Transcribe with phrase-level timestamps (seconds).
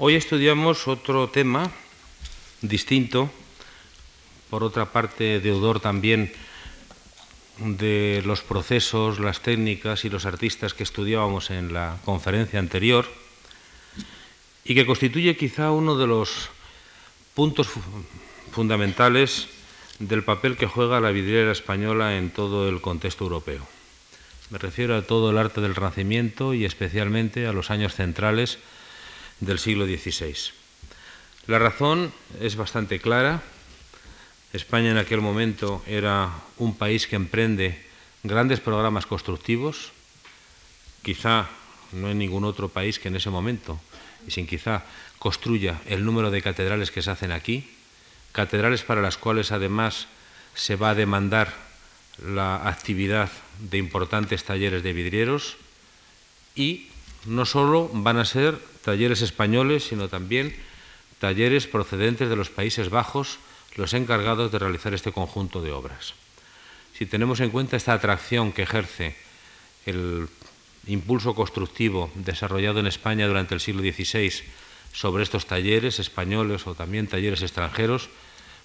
[0.00, 1.72] Hoy estudiamos otro tema
[2.62, 3.28] distinto,
[4.48, 6.30] por otra parte deudor también
[7.58, 13.10] de los procesos, las técnicas y los artistas que estudiábamos en la conferencia anterior
[14.62, 16.48] y que constituye quizá uno de los
[17.34, 17.66] puntos
[18.52, 19.48] fundamentales
[19.98, 23.66] del papel que juega la vidriera española en todo el contexto europeo.
[24.50, 28.60] Me refiero a todo el arte del Renacimiento y especialmente a los años centrales
[29.40, 30.36] del siglo XVI.
[31.46, 33.42] La razón es bastante clara.
[34.52, 37.84] España en aquel momento era un país que emprende
[38.22, 39.92] grandes programas constructivos,
[41.02, 41.48] quizá
[41.92, 43.80] no hay ningún otro país que en ese momento,
[44.26, 44.84] y sin quizá,
[45.18, 47.68] construya el número de catedrales que se hacen aquí,
[48.32, 50.06] catedrales para las cuales además
[50.54, 51.54] se va a demandar
[52.24, 55.56] la actividad de importantes talleres de vidrieros
[56.54, 56.88] y
[57.26, 60.56] no solo van a ser talleres españoles, sino también
[61.20, 63.36] talleres procedentes de los Países Bajos,
[63.76, 66.14] los encargados de realizar este conjunto de obras.
[66.96, 69.14] Si tenemos en cuenta esta atracción que ejerce
[69.84, 70.26] el
[70.86, 74.32] impulso constructivo desarrollado en España durante el siglo XVI
[74.94, 78.08] sobre estos talleres españoles o también talleres extranjeros,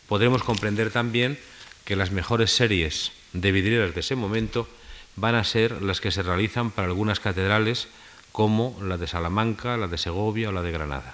[0.07, 1.37] podremos comprender también
[1.83, 4.69] que las mejores series de vidrieras de ese momento
[5.17, 7.89] van a ser las que se realizan para algunas catedrales
[8.33, 11.13] como la de Salamanca, la de Segovia o la de Granada.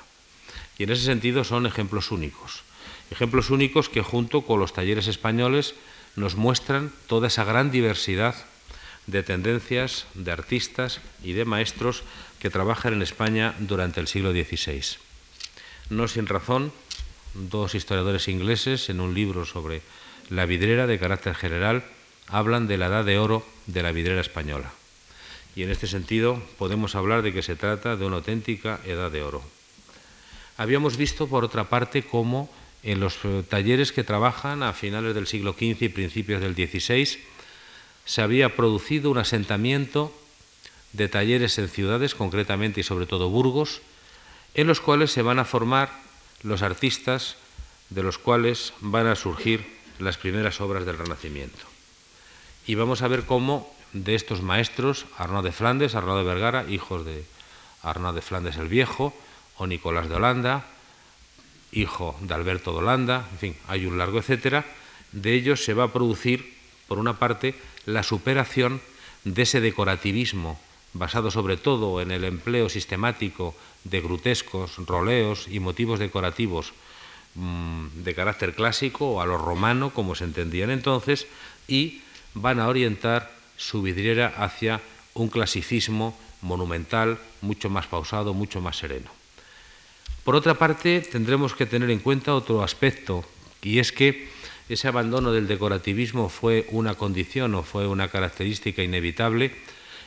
[0.80, 2.64] Y en ese sentido son ejemplos únicos.
[3.12, 5.76] Ejemplos únicos que junto con los talleres españoles
[6.16, 8.36] nos muestran toda esa gran diversidad
[9.06, 12.04] de tendencias, de artistas y de maestros
[12.40, 14.98] que trabajan en España durante el siglo XVI.
[15.90, 16.72] No sin razón,
[17.34, 19.82] dos historiadores ingleses en un libro sobre
[20.30, 21.84] la vidriera de carácter general
[22.28, 24.72] hablan de la edad de oro de la vidriera española
[25.60, 29.24] y en este sentido podemos hablar de que se trata de una auténtica edad de
[29.24, 29.44] oro.
[30.56, 32.50] Habíamos visto, por otra parte, cómo
[32.82, 37.20] en los eh, talleres que trabajan a finales del siglo XV y principios del XVI
[38.06, 40.16] se había producido un asentamiento
[40.94, 43.82] de talleres en ciudades, concretamente y sobre todo Burgos,
[44.54, 45.92] en los cuales se van a formar
[46.42, 47.36] los artistas
[47.90, 49.68] de los cuales van a surgir
[50.00, 51.68] las primeras obras del Renacimiento.
[52.66, 57.06] Y vamos a ver cómo de estos maestros, Arnaud de Flandes, Arnaud de Vergara, hijos
[57.06, 57.24] de
[57.82, 59.14] Arnaud de Flandes el Viejo,
[59.58, 60.66] o Nicolás de Holanda,
[61.72, 64.66] hijo de Alberto de Holanda, en fin, hay un largo etcétera,
[65.12, 66.54] de ellos se va a producir,
[66.88, 67.56] por una parte,
[67.86, 68.82] la superación
[69.24, 70.60] de ese decorativismo
[70.94, 76.74] basado sobre todo en el empleo sistemático de grutescos, roleos y motivos decorativos
[77.36, 81.28] mm, de carácter clásico o a lo romano, como se entendían entonces,
[81.68, 82.02] y
[82.34, 84.82] van a orientar su vidriera hacia
[85.14, 89.12] un clasicismo monumental mucho más pausado, mucho más sereno.
[90.24, 93.26] Por otra parte, tendremos que tener en cuenta otro aspecto,
[93.62, 94.30] y es que
[94.70, 99.52] ese abandono del decorativismo fue una condición o fue una característica inevitable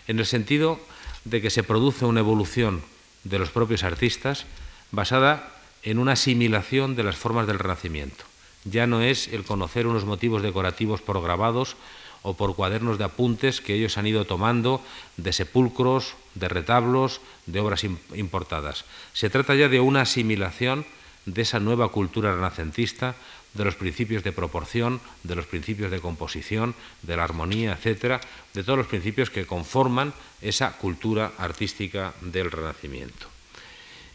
[0.08, 0.80] en el sentido
[1.24, 2.82] de que se produce una evolución
[3.24, 4.46] de los propios artistas
[4.92, 5.52] basada
[5.82, 8.24] en una asimilación de las formas del Renacimiento.
[8.64, 11.76] Ya no es el conocer unos motivos decorativos por grabados
[12.22, 14.82] o por cuadernos de apuntes que ellos han ido tomando
[15.16, 17.84] de sepulcros, de retablos, de obras
[18.14, 18.84] importadas.
[19.12, 20.86] Se trata ya de una asimilación
[21.26, 23.14] de esa nueva cultura renacentista,
[23.54, 28.20] de los principios de proporción, de los principios de composición, de la armonía, etcétera,
[28.54, 33.28] de todos los principios que conforman esa cultura artística del Renacimiento.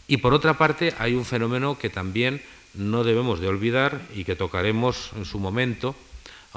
[0.07, 2.41] Y por otra parte, hay un fenómeno que también
[2.73, 5.95] no debemos de olvidar y que tocaremos en su momento,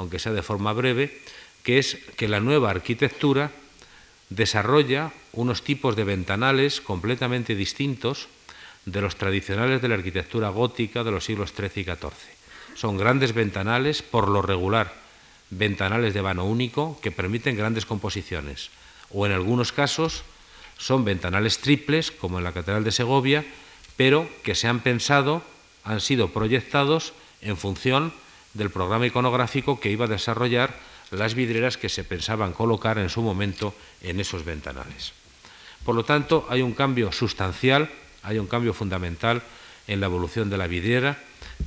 [0.01, 1.21] aunque sea de forma breve,
[1.63, 3.53] que es que la nueva arquitectura
[4.31, 8.29] desarrolla unos tipos de ventanales completamente distintos
[8.87, 12.17] de los tradicionales de la arquitectura gótica de los siglos XIII y XIV.
[12.75, 14.95] Son grandes ventanales, por lo regular,
[15.51, 18.71] ventanales de vano único que permiten grandes composiciones,
[19.11, 20.23] o en algunos casos
[20.79, 23.45] son ventanales triples, como en la Catedral de Segovia,
[23.99, 25.43] pero que se han pensado,
[25.85, 28.15] han sido proyectados en función
[28.55, 30.75] del programa iconográfico que iba a desarrollar
[31.11, 35.13] las vidrieras que se pensaban colocar en su momento en esos ventanales.
[35.85, 37.91] Por lo tanto, hay un cambio sustancial,
[38.23, 39.43] hay un cambio fundamental
[39.87, 41.19] en la evolución de la vidriera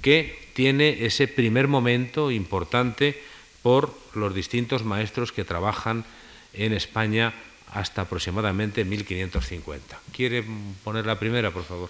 [0.01, 3.19] que tiene ese primer momento importante
[3.61, 6.05] por los distintos maestros que trabajan
[6.53, 7.33] en España
[7.71, 9.99] hasta aproximadamente 1550.
[10.13, 10.45] ¿Quiere
[10.83, 11.89] poner la primera, por favor?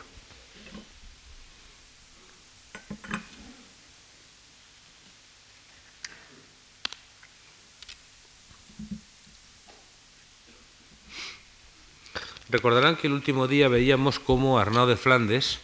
[12.53, 15.57] Recordarán que el último día veíamos cómo Arnaud de Flandes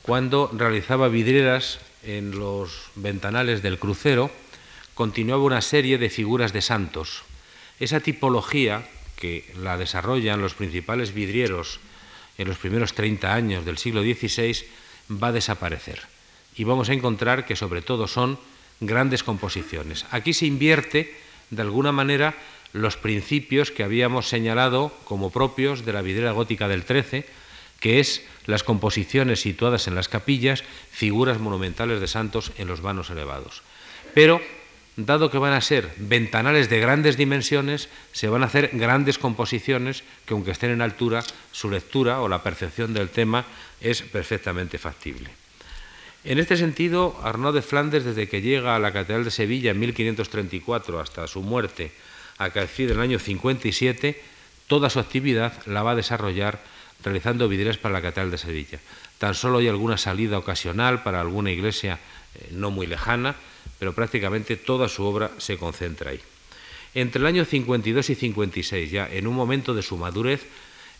[0.00, 4.30] cuando realizaba vidrieras en los ventanales del crucero,
[4.94, 7.20] continuaba una serie de figuras de santos.
[7.80, 11.80] Esa tipología que la desarrollan los principales vidrieros
[12.38, 14.64] en los primeros 30 años del siglo XVI
[15.22, 16.00] va a desaparecer.
[16.56, 18.38] Y vamos a encontrar que sobre todo son
[18.80, 20.06] grandes composiciones.
[20.12, 21.14] Aquí se invierte,
[21.50, 22.34] de alguna manera,
[22.76, 27.24] los principios que habíamos señalado como propios de la vidriera gótica del XIII,
[27.80, 33.10] que es las composiciones situadas en las capillas, figuras monumentales de santos en los vanos
[33.10, 33.62] elevados.
[34.14, 34.40] Pero,
[34.96, 40.04] dado que van a ser ventanales de grandes dimensiones, se van a hacer grandes composiciones
[40.24, 43.44] que, aunque estén en altura, su lectura o la percepción del tema
[43.80, 45.30] es perfectamente factible.
[46.24, 49.78] En este sentido, Arnaud de Flandes, desde que llega a la Catedral de Sevilla en
[49.78, 51.92] 1534 hasta su muerte,
[52.38, 54.20] a en el año 57,
[54.66, 56.60] toda su actividad la va a desarrollar
[57.02, 58.78] realizando vidrieras para la Catedral de Sevilla.
[59.18, 61.98] Tan solo hay alguna salida ocasional para alguna iglesia
[62.34, 63.36] eh, no muy lejana,
[63.78, 66.20] pero prácticamente toda su obra se concentra ahí.
[66.94, 70.46] Entre el año 52 y 56, ya en un momento de su madurez,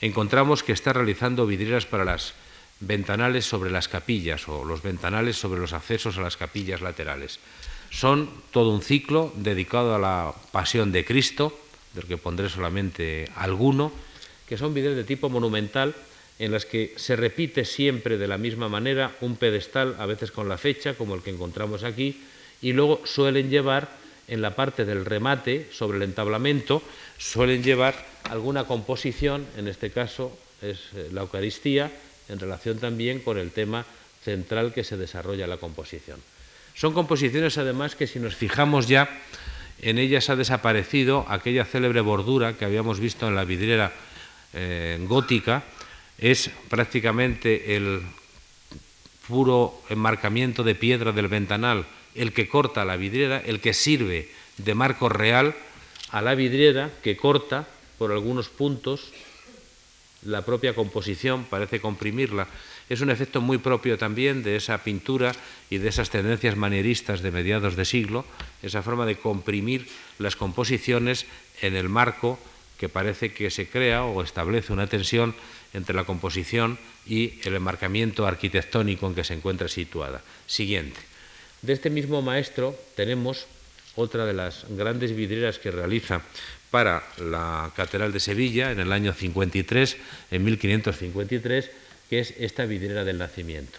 [0.01, 2.35] encontramos que está realizando vidrieras para las
[2.81, 7.39] ventanales sobre las capillas o los ventanales sobre los accesos a las capillas laterales.
[7.97, 11.59] Son todo un ciclo dedicado a la pasión de Cristo,
[11.95, 13.91] del que pondré solamente alguno,
[14.47, 15.95] que son vidrieras de tipo monumental
[16.39, 20.47] en las que se repite siempre de la misma manera un pedestal, a veces con
[20.47, 22.21] la fecha, como el que encontramos aquí,
[22.61, 23.89] y luego suelen llevar
[24.29, 26.83] en la parte del remate, sobre el entablamento,
[27.17, 27.95] suelen llevar
[28.25, 31.91] alguna composición, en este caso es eh, la Eucaristía,
[32.29, 33.87] en relación también con el tema
[34.23, 36.21] central que se desarrolla la composición.
[36.77, 39.09] Son composiciones además que si nos fijamos ya,
[39.81, 43.93] en ellas ha desaparecido aquella célebre bordura que habíamos visto en la vidriera
[44.53, 45.65] eh, gótica,
[46.19, 48.03] es prácticamente el
[49.27, 54.75] puro enmarcamiento de piedra del ventanal, el que corta la vidriera, el que sirve de
[54.75, 55.55] marco real
[56.11, 59.13] a la vidriera que corta por algunos puntos
[60.27, 62.49] la propia composición, parece comprimirla.
[62.89, 65.33] Es un efecto muy propio también de esa pintura
[65.71, 68.25] y de esas tendencias manieristas de mediados de siglo,
[68.63, 69.89] esa forma de comprimir
[70.19, 71.27] las composiciones
[71.63, 72.39] en el marco
[72.79, 75.35] que parece que se crea o establece una tensión
[75.73, 80.23] entre la composición y el enmarcamiento arquitectónico en que se encuentra situada.
[80.47, 81.01] Siguiente.
[81.63, 83.47] De este mismo maestro tenemos
[83.97, 86.21] otra de las grandes vidrieras que realiza
[86.71, 89.97] para la Catedral de Sevilla en el año 53,
[90.31, 91.71] en 1553,
[92.09, 93.79] que es esta vidriera del nacimiento.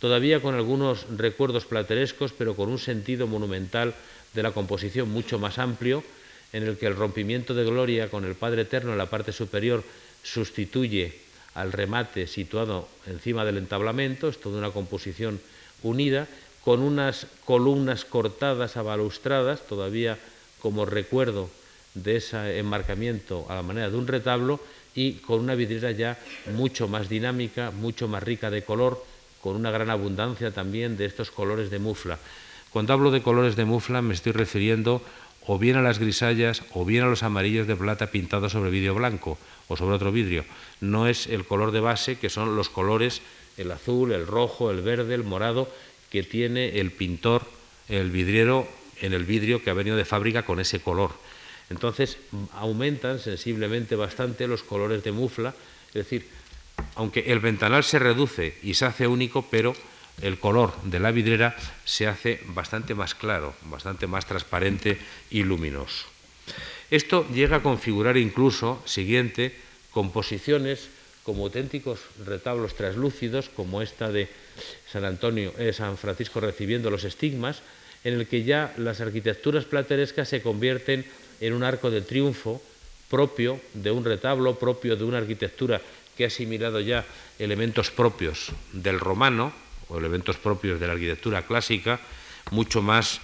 [0.00, 3.94] Todavía con algunos recuerdos platerescos, pero con un sentido monumental
[4.34, 6.04] de la composición mucho más amplio,
[6.52, 9.82] en el que el rompimiento de gloria con el Padre Eterno en la parte superior
[10.22, 11.14] sustituye
[11.54, 15.40] al remate situado encima del entablamento, es toda una composición
[15.82, 16.28] unida,
[16.62, 20.18] con unas columnas cortadas a balustradas, todavía
[20.60, 21.48] como recuerdo
[21.94, 24.60] de ese enmarcamiento a la manera de un retablo
[24.96, 26.18] y con una vidriera ya
[26.54, 29.04] mucho más dinámica, mucho más rica de color,
[29.40, 32.18] con una gran abundancia también de estos colores de mufla.
[32.72, 35.02] Cuando hablo de colores de mufla me estoy refiriendo
[35.46, 38.94] o bien a las grisallas o bien a los amarillos de plata pintados sobre vidrio
[38.94, 39.38] blanco
[39.68, 40.44] o sobre otro vidrio.
[40.80, 43.22] No es el color de base, que son los colores,
[43.56, 45.68] el azul, el rojo, el verde, el morado,
[46.10, 47.42] que tiene el pintor,
[47.88, 48.66] el vidriero,
[49.00, 51.12] en el vidrio que ha venido de fábrica con ese color.
[51.70, 52.18] Entonces
[52.52, 55.54] aumentan sensiblemente bastante los colores de mufla,
[55.88, 56.28] es decir,
[56.94, 59.74] aunque el ventanal se reduce y se hace único, pero
[60.22, 64.98] el color de la vidriera se hace bastante más claro, bastante más transparente
[65.30, 66.06] y luminoso.
[66.90, 69.54] Esto llega a configurar incluso, siguiente,
[69.90, 70.88] composiciones
[71.24, 74.28] como auténticos retablos traslúcidos, como esta de
[74.86, 77.62] San Antonio, eh, San Francisco recibiendo los estigmas,
[78.04, 81.04] en el que ya las arquitecturas platerescas se convierten
[81.40, 82.62] en un arco de triunfo
[83.10, 85.80] propio de un retablo, propio de una arquitectura
[86.16, 87.04] que ha asimilado ya
[87.38, 89.52] elementos propios del romano
[89.88, 92.00] o elementos propios de la arquitectura clásica,
[92.50, 93.20] mucho más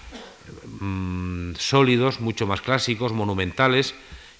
[0.81, 3.95] mm, sólidos, mucho más clásicos, monumentales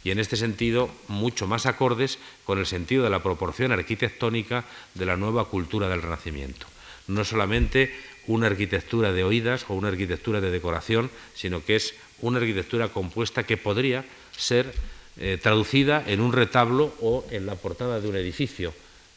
[0.05, 4.65] y en este sentido mucho más acordes con el sentido de la proporción arquitectónica
[4.95, 6.67] de la nueva cultura del Renacimiento.
[7.09, 7.95] No solamente
[8.27, 13.45] una arquitectura de oídas o una arquitectura de decoración, sino que es una arquitectura compuesta
[13.45, 14.05] que podría
[14.37, 14.73] ser
[15.19, 18.73] eh, traducida en un retablo o en la portada de un edificio,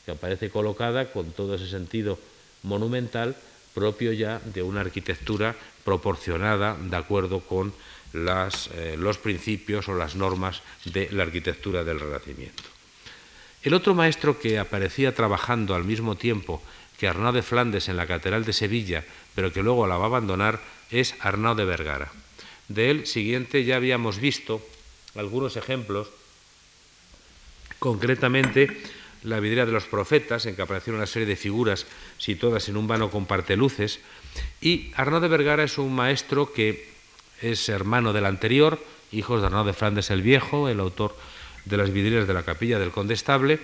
[0.06, 2.20] que aparece colocada con todo ese sentido
[2.64, 3.36] monumental
[3.74, 7.74] propio ya de una arquitectura proporcionada de acuerdo con
[8.16, 12.64] eh, los principios o las normas de la arquitectura del Renacimiento.
[13.62, 16.62] El otro maestro que aparecía trabajando al mismo tiempo
[17.00, 20.08] que Arnaud de Flandes en la Catedral de Sevilla, pero que luego la va a
[20.08, 20.62] abandonar,
[20.92, 22.12] es Arnaud de Vergara.
[22.68, 24.66] De él siguiente ya habíamos visto
[25.16, 26.10] algunos ejemplos,
[27.80, 28.82] concretamente
[29.24, 31.86] la vidriera de los profetas, en que aparecieron una serie de figuras
[32.18, 34.00] situadas en un vano con parteluces,
[34.62, 36.90] y Arnaud de Vergara es un maestro que
[37.42, 38.80] es hermano del anterior,
[39.12, 41.16] hijo de Arnaud de Flandes el Viejo, el autor
[41.66, 43.60] de las vidrieras de la capilla del Condestable,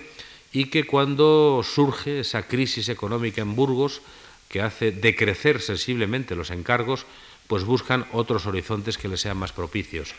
[0.52, 4.02] y que cuando surge esa crisis económica en Burgos,
[4.48, 7.06] que hace decrecer sensiblemente los encargos,
[7.46, 10.14] pues buscan otros horizontes que les sean más propicios.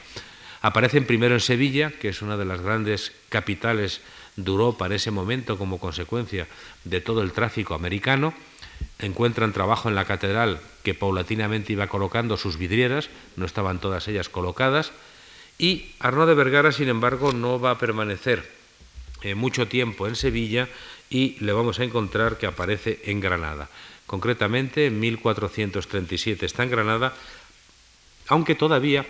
[0.61, 4.01] Aparecen primero en Sevilla, que es una de las grandes capitales
[4.35, 6.47] de Europa en ese momento como consecuencia
[6.83, 8.33] de todo el tráfico americano,
[8.99, 14.29] encuentran trabajo en la catedral que paulatinamente iba colocando sus vidrieras, no estaban todas ellas
[14.29, 14.91] colocadas,
[15.59, 18.62] y Arnaud de Vergara, sin embargo, no va a permanecer
[19.23, 20.67] eh, mucho tiempo en Sevilla
[21.09, 23.69] y le vamos a encontrar que aparece en Granada.
[24.05, 27.13] Concretamente, en 1437 está en Granada,
[28.27, 29.05] aunque todavía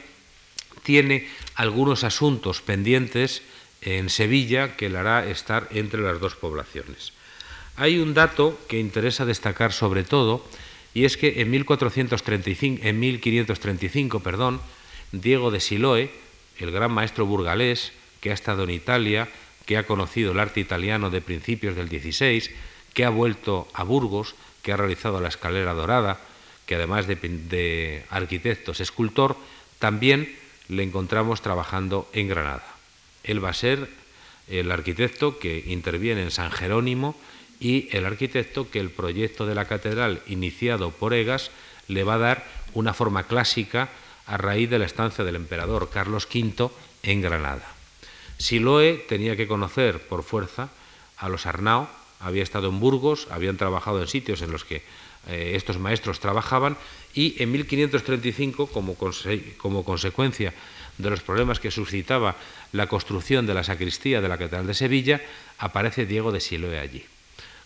[0.83, 3.41] tiene algunos asuntos pendientes
[3.81, 7.13] en Sevilla que le hará estar entre las dos poblaciones.
[7.75, 10.45] Hay un dato que interesa destacar sobre todo,
[10.93, 14.61] y es que en, 1435, en 1535 perdón,
[15.11, 16.11] Diego de Siloe,
[16.59, 17.91] el gran maestro burgalés
[18.21, 19.27] que ha estado en Italia,
[19.65, 22.49] que ha conocido el arte italiano de principios del XVI,
[22.93, 26.19] que ha vuelto a Burgos, que ha realizado la escalera dorada,
[26.65, 29.35] que además de, de arquitecto es escultor,
[29.79, 30.33] también
[30.69, 32.65] le encontramos trabajando en Granada.
[33.23, 33.89] Él va a ser
[34.47, 37.15] el arquitecto que interviene en San Jerónimo
[37.59, 41.51] y el arquitecto que el proyecto de la catedral iniciado por Egas
[41.87, 43.89] le va a dar una forma clásica
[44.25, 46.69] a raíz de la estancia del emperador Carlos V
[47.03, 47.72] en Granada.
[48.43, 50.67] Siloe tenía que conocer por fuerza
[51.15, 51.87] a los Arnao,
[52.19, 54.83] había estado en Burgos, habían trabajado en sitios en los que
[55.27, 56.75] eh, estos maestros trabajaban
[57.15, 58.97] y en 1535, como,
[59.57, 60.53] como consecuencia
[60.97, 62.35] de los problemas que suscitaba
[62.73, 65.21] la construcción de la sacristía de la Catedral de Sevilla,
[65.57, 67.05] aparece Diego de Siloe allí.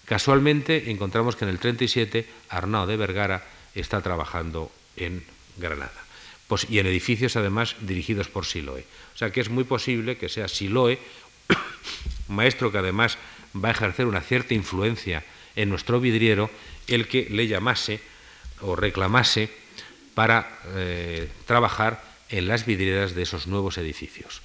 [0.06, 5.26] Casualmente encontramos que en el 37 Arnau de Vergara está trabajando en
[5.58, 6.07] Granada
[6.48, 8.86] pues, y en edificios además dirigidos por Siloe.
[9.14, 11.00] O sea que es muy posible que sea Siloe,
[12.28, 13.18] maestro que además
[13.56, 15.24] va a ejercer una cierta influencia
[15.56, 16.50] en nuestro vidriero,
[16.88, 18.00] el que le llamase
[18.62, 19.50] o reclamase
[20.14, 24.42] para eh, trabajar en las vidrieras de esos nuevos edificios.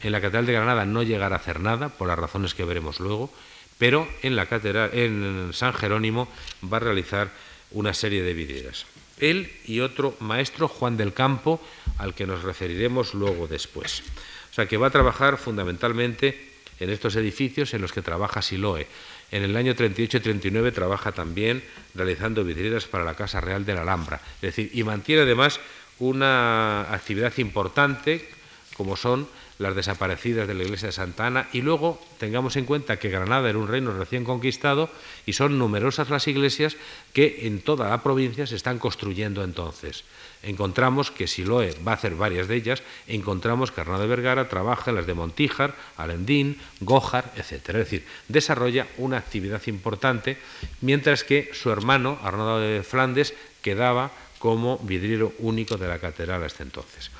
[0.00, 3.00] En la Catedral de Granada no llegará a hacer nada, por las razones que veremos
[3.00, 3.32] luego,
[3.78, 6.28] pero en la catedral, en San Jerónimo
[6.62, 7.30] va a realizar
[7.70, 8.86] una serie de vidrieras.
[9.18, 11.60] Él y otro maestro, Juan del Campo,
[11.98, 14.02] al que nos referiremos luego después.
[14.50, 18.86] O sea que va a trabajar fundamentalmente en estos edificios en los que trabaja Siloe.
[19.30, 21.62] En el año 38 y 39 trabaja también
[21.94, 24.20] realizando vidrieras para la Casa Real de la Alhambra.
[24.36, 25.60] Es decir, y mantiene además
[25.98, 28.28] una actividad importante
[28.76, 29.28] como son
[29.58, 33.48] las desaparecidas de la iglesia de Santa Ana, y luego tengamos en cuenta que Granada
[33.48, 34.90] era un reino recién conquistado
[35.26, 36.76] y son numerosas las iglesias
[37.12, 40.04] que en toda la provincia se están construyendo entonces.
[40.42, 44.90] Encontramos que Siloe va a hacer varias de ellas, encontramos que Arnaud de Vergara trabaja
[44.90, 47.68] en las de Montíjar, Alendín, Gójar, etc.
[47.68, 50.36] Es decir, desarrolla una actividad importante,
[50.80, 56.62] mientras que su hermano, Arnaud de Flandes, quedaba como vidriero único de la catedral hasta
[56.62, 57.10] entonces.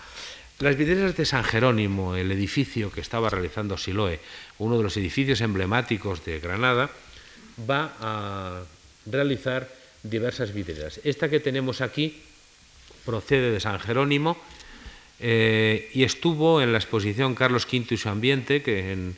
[0.61, 4.20] Las vidrieras de San Jerónimo, el edificio que estaba realizando Siloe,
[4.58, 6.90] uno de los edificios emblemáticos de Granada,
[7.68, 8.62] va a
[9.04, 9.68] realizar
[10.04, 11.00] diversas vidrieras.
[11.02, 12.23] Esta que tenemos aquí
[13.04, 14.38] procede de San Jerónimo
[15.18, 19.12] eh, y estuvo en la exposición Carlos V y su ambiente, que,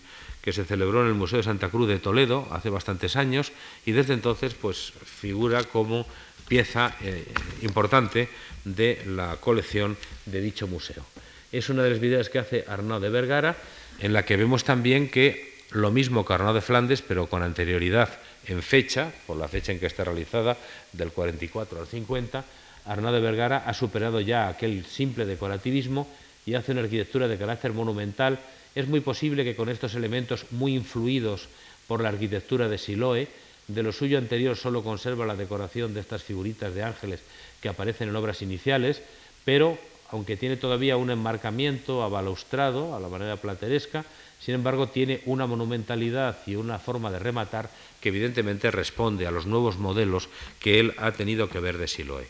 [0.50, 3.52] se celebró en el Museo de Santa Cruz de Toledo hace bastantes años,
[3.84, 6.06] y desde entonces pues, figura como
[6.48, 7.26] pieza eh,
[7.60, 8.30] importante
[8.64, 11.04] de la colección de dicho museo
[11.52, 13.56] es una de las vidrieras que hace Arnaud de Vergara,
[14.00, 18.08] en la que vemos también que lo mismo que Arnaud de Flandes, pero con anterioridad
[18.46, 20.56] en fecha, por la fecha en que está realizada,
[20.92, 22.44] del 44 al 50,
[22.86, 26.06] Arnaud de Vergara ha superado ya aquel simple decorativismo
[26.46, 28.38] y hace una arquitectura de carácter monumental.
[28.74, 31.48] Es muy posible que con estos elementos muy influidos
[31.88, 33.28] por la arquitectura de Siloe,
[33.66, 37.20] de lo suyo anterior solo conserva la decoración de estas figuritas de ángeles
[37.60, 39.02] que aparecen en obras iniciales,
[39.44, 39.76] pero
[40.10, 44.04] aunque tiene todavía un enmarcamiento abalaustrado a la manera plateresca,
[44.40, 47.70] sin embargo tiene una monumentalidad y una forma de rematar
[48.00, 50.28] que evidentemente responde a los nuevos modelos
[50.60, 52.26] que él ha tenido que ver de Siloé.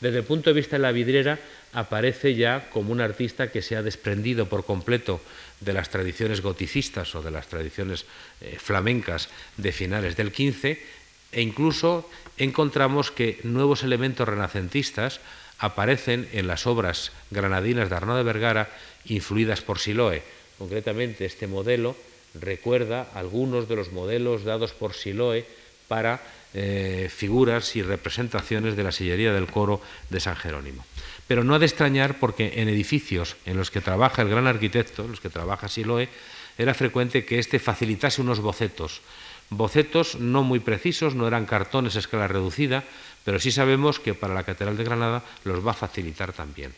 [0.00, 1.38] Desde el punto de vista de la vidriera,
[1.72, 5.20] aparece ya como un artista que se ha desprendido por completo
[5.60, 8.06] de las tradiciones goticistas o de las tradiciones
[8.40, 10.78] eh, flamencas de finales del XV
[11.32, 15.20] E incluso encontramos que nuevos elementos renacentistas
[15.60, 18.68] aparecen en las obras granadinas de Arnaud de Vergara
[19.04, 20.22] influidas por Siloe.
[20.58, 21.94] Concretamente, este modelo
[22.34, 25.44] recuerda algunos de los modelos dados por Siloe
[25.86, 26.20] para
[26.54, 30.84] eh, figuras y representaciones de la sillería del coro de San Jerónimo.
[31.28, 35.04] Pero no ha de extrañar porque en edificios en los que trabaja el gran arquitecto,
[35.04, 36.08] en los que trabaja Siloe,
[36.58, 39.00] era frecuente que éste facilitase unos bocetos.
[39.50, 42.84] Bocetos no muy precisos, no eran cartones a escala reducida,
[43.24, 46.72] pero sí sabemos que para la Catedral de Granada los va a facilitar también.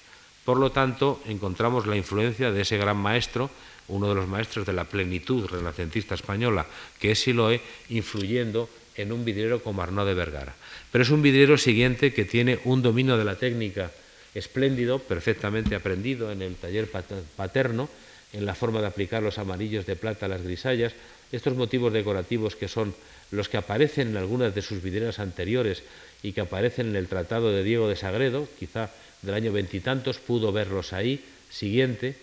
[0.45, 3.51] Por lo tanto, encontramos la influencia de ese gran maestro,
[3.89, 6.67] uno de los maestros de la plenitud renacentista española,
[6.99, 7.61] que es Siloe,
[7.91, 10.55] influyendo en un vidriero como Arnaud de Vergara.
[10.91, 13.91] Pero es un vidriero siguiente que tiene un dominio de la técnica
[14.35, 16.91] espléndido, perfectamente aprendido en el taller
[17.37, 17.89] paterno,
[18.33, 20.95] en la forma de aplicar los amarillos de plata a las grisallas,
[21.33, 22.95] estos motivos decorativos que son
[23.31, 25.83] los que aparecen en algunas de sus vidrieras anteriores
[26.23, 28.91] y que aparecen en el Tratado de Diego de Sagredo, quizá
[29.23, 32.17] del año veintitantos, pudo verlos ahí, siguiente,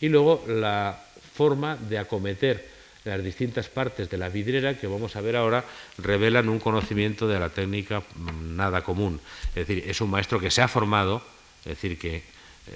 [0.00, 1.00] y luego la
[1.34, 5.64] forma de acometer las distintas partes de la vidriera que vamos a ver ahora
[5.98, 9.20] revelan un conocimiento de la técnica mm, nada común.
[9.48, 11.22] Es decir, es un maestro que se ha formado,
[11.60, 12.22] es decir, que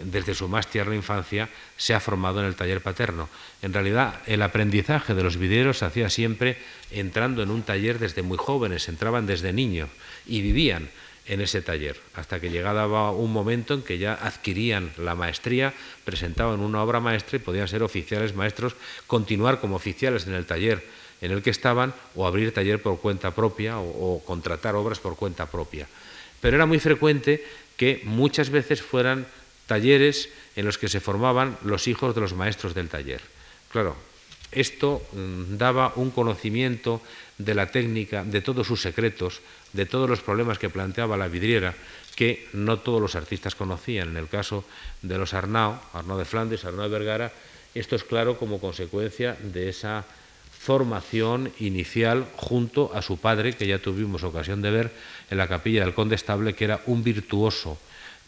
[0.05, 3.29] desde su más tierna infancia se ha formado en el taller paterno.
[3.63, 6.59] En realidad, el aprendizaje de los vidrieros se hacía siempre
[6.91, 9.89] entrando en un taller desde muy jóvenes, entraban desde niños
[10.27, 10.91] y vivían
[11.29, 16.61] en ese taller, hasta que llegaba un momento en que ya adquirían la maestría, presentaban
[16.61, 18.77] una obra maestra y podían ser oficiales maestros,
[19.07, 20.83] continuar como oficiales en el taller
[21.21, 25.47] en el que estaban o abrir taller por cuenta propia o, contratar obras por cuenta
[25.47, 25.87] propia.
[26.41, 27.45] Pero era muy frecuente
[27.77, 29.27] que muchas veces fueran
[29.69, 33.21] talleres en los que se formaban los hijos de los maestros del taller.
[33.71, 33.95] Claro,
[34.51, 37.01] esto mm, daba un conocimiento
[37.37, 39.41] de la técnica, de todos sus secretos,
[39.73, 41.77] de todos los problemas que planteaba la vidriera,
[42.17, 44.09] que no todos los artistas conocían.
[44.09, 44.65] En el caso
[45.03, 47.33] de los Arnau, Arnau de Flandes, Arnau de Vergara,
[47.77, 50.05] esto es claro como consecuencia de esa
[50.59, 54.91] formación inicial junto a su padre, que ya tuvimos ocasión de ver
[55.31, 57.79] en la capilla del Condestable, que era un virtuoso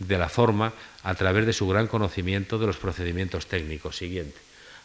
[0.01, 0.73] de la forma
[1.05, 3.97] a través de su gran conocimiento de los procedimientos técnicos.
[3.97, 4.37] Siguiente.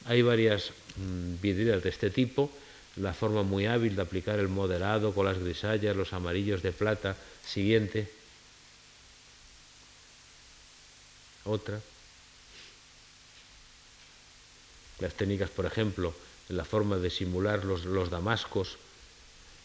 [0.05, 2.51] Hay varias mm, vidrieras de este tipo
[2.97, 7.17] la forma muy hábil de aplicar el moderado con las grisallas, los amarillos de plata.
[7.45, 8.09] Siguiente.
[11.43, 11.79] Otra.
[14.99, 16.13] Las técnicas, por ejemplo,
[16.49, 18.77] la forma de simular los, los damascos,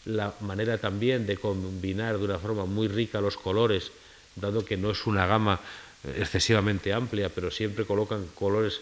[0.03, 3.91] la manera también de combinar de una forma muy rica los colores,
[4.35, 5.59] dado que no es una gama
[6.17, 8.81] excesivamente amplia, pero siempre colocan colores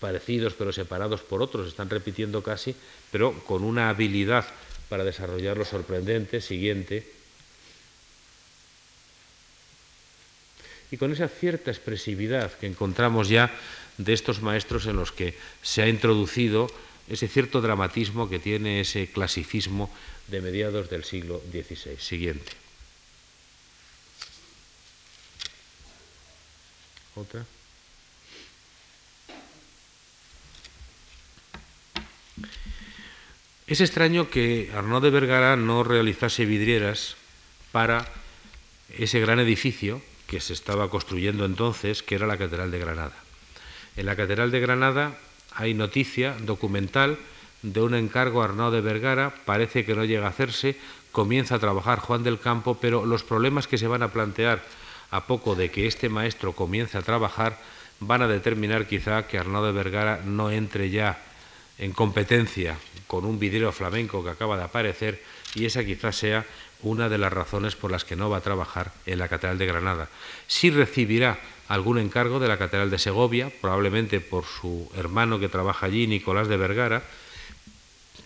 [0.00, 2.74] parecidos pero separados por otros, están repitiendo casi,
[3.12, 4.46] pero con una habilidad
[4.88, 6.40] para desarrollar lo sorprendente.
[6.40, 7.06] Siguiente.
[10.90, 13.54] Y con esa cierta expresividad que encontramos ya
[13.96, 16.66] de estos maestros en los que se ha introducido
[17.08, 19.90] ese cierto dramatismo que tiene ese clasicismo
[20.26, 21.96] de mediados del siglo XVI.
[21.98, 22.59] Siguiente.
[33.66, 37.14] Es extraño que Arnaud de Vergara no realizase vidrieras
[37.70, 38.04] para
[38.98, 43.14] ese gran edificio que se estaba construyendo entonces, que era la Catedral de Granada.
[43.96, 45.18] En la Catedral de Granada
[45.54, 47.18] hay noticia documental
[47.62, 50.76] de un encargo a Arnaud de Vergara, parece que no llega a hacerse,
[51.12, 54.64] comienza a trabajar Juan del Campo, pero los problemas que se van a plantear
[55.10, 57.58] a poco de que este maestro comience a trabajar
[58.00, 61.18] van a determinar quizá que Arnaud de Vergara no entre ya
[61.78, 65.22] en competencia con un vidrio flamenco que acaba de aparecer
[65.54, 66.46] y esa quizás sea
[66.82, 69.66] una de las razones por las que no va a trabajar en la Catedral de
[69.66, 70.08] Granada.
[70.46, 75.86] Sí recibirá algún encargo de la Catedral de Segovia, probablemente por su hermano que trabaja
[75.86, 77.02] allí, Nicolás de Vergara,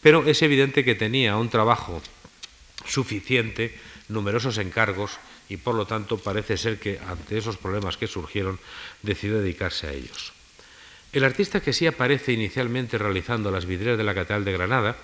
[0.03, 2.01] pero es evidente que tenía un trabajo
[2.87, 5.19] suficiente, numerosos encargos,
[5.49, 8.59] y por lo tanto parece ser que ante esos problemas que surgieron
[9.03, 10.33] decidió dedicarse a ellos.
[11.13, 14.97] El artista que sí aparece inicialmente realizando las vidrieras de la Catedral de Granada,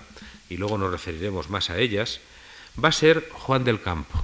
[0.49, 2.19] y luego nos referiremos más a ellas,
[2.83, 4.23] va a ser Juan del Campo.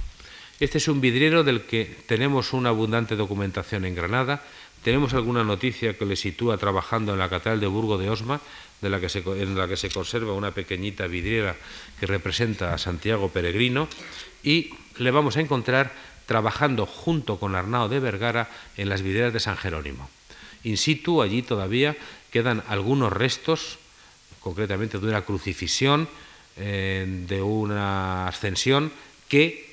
[0.60, 4.44] Este es un vidriero del que tenemos una abundante documentación en Granada,
[4.82, 8.40] tenemos alguna noticia que le sitúa trabajando en la Catedral de Burgo de Osma,
[8.80, 11.56] de la que se, en la que se conserva una pequeñita vidriera
[11.98, 13.88] que representa a Santiago Peregrino,
[14.42, 15.92] y le vamos a encontrar
[16.26, 20.08] trabajando junto con Arnao de Vergara en las vidrieras de San Jerónimo.
[20.64, 21.96] In situ, allí todavía
[22.30, 23.78] quedan algunos restos,
[24.40, 26.08] concretamente de una crucifixión
[26.56, 28.92] eh, de una ascensión
[29.28, 29.70] que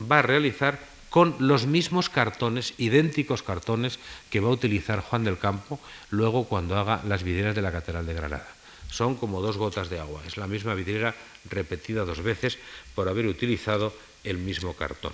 [0.00, 0.80] va a realizar
[1.12, 3.98] con los mismos cartones, idénticos cartones
[4.30, 8.06] que va a utilizar Juan del Campo luego cuando haga las vidrieras de la Catedral
[8.06, 8.48] de Granada.
[8.88, 11.14] Son como dos gotas de agua, es la misma vidriera
[11.50, 12.56] repetida dos veces
[12.94, 13.92] por haber utilizado
[14.24, 15.12] el mismo cartón.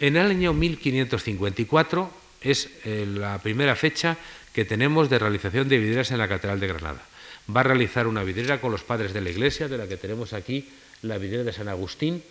[0.00, 4.16] En el año 1554 es eh, la primera fecha
[4.52, 7.02] que tenemos de realización de vidrieras en la Catedral de Granada.
[7.46, 10.32] Va a realizar una vidriera con los padres de la iglesia, de la que tenemos
[10.32, 10.68] aquí
[11.02, 12.24] la vidriera de San Agustín,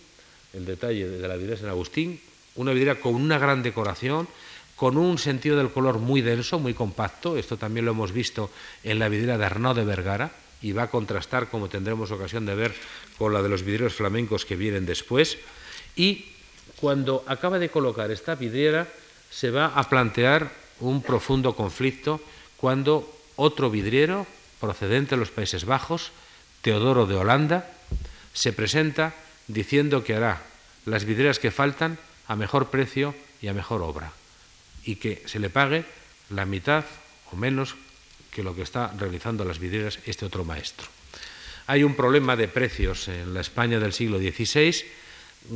[0.52, 2.20] el detalle de la vidriera de San Agustín,
[2.56, 4.28] una vidriera con una gran decoración,
[4.76, 8.50] con un sentido del color muy denso, muy compacto, esto también lo hemos visto
[8.82, 10.30] en la vidriera de Arnaud de Vergara,
[10.62, 12.74] y va a contrastar, como tendremos ocasión de ver,
[13.18, 15.38] con la de los vidrieros flamencos que vienen después,
[15.96, 16.26] y
[16.80, 18.86] cuando acaba de colocar esta vidriera,
[19.30, 22.20] se va a plantear un profundo conflicto
[22.56, 23.04] cuando
[23.36, 24.26] otro vidriero,
[24.60, 26.10] procedente de los Países Bajos,
[26.62, 27.70] Teodoro de Holanda,
[28.32, 29.14] se presenta
[29.46, 30.42] diciendo que hará
[30.86, 31.98] las vidrieras que faltan
[32.30, 33.12] a mejor precio
[33.42, 34.12] y a mejor obra,
[34.84, 35.82] y que se le pague
[36.30, 36.84] la mitad
[37.32, 37.74] o menos
[38.30, 40.86] que lo que está realizando las vidrieras este otro maestro.
[41.66, 44.78] Hay un problema de precios en la España del siglo XVI,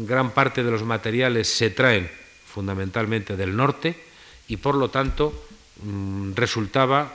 [0.03, 2.11] gran parte de los materiales se traen
[2.45, 3.95] fundamentalmente del norte
[4.49, 5.47] y por lo tanto
[5.81, 7.15] mm, resultaba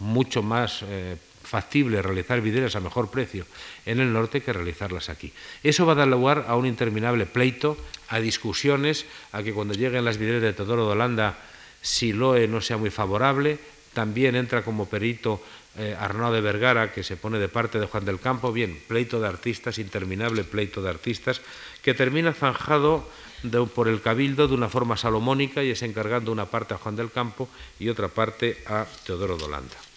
[0.00, 1.16] mucho más eh,
[1.52, 3.44] factible realizar vidrieras a mejor precio
[3.84, 5.36] en el norte que realizarlas aquí.
[5.62, 7.76] Eso va a dar lugar a un interminable pleito,
[8.08, 9.04] a discusiones,
[9.36, 11.36] a que cuando lleguen las vidrieras de Teodoro de Holanda,
[11.82, 13.58] Siloe no sea muy favorable,
[13.92, 15.44] también entra como perito
[15.76, 19.28] eh, de Vergara, que se pone de parte de Juan del Campo, bien, pleito de
[19.28, 21.42] artistas, interminable pleito de artistas,
[21.82, 23.04] que termina zanjado
[23.74, 27.10] por el cabildo de una forma salomónica y es encargando una parte a Juan del
[27.10, 29.91] Campo y otra parte a Teodoro de Holanda.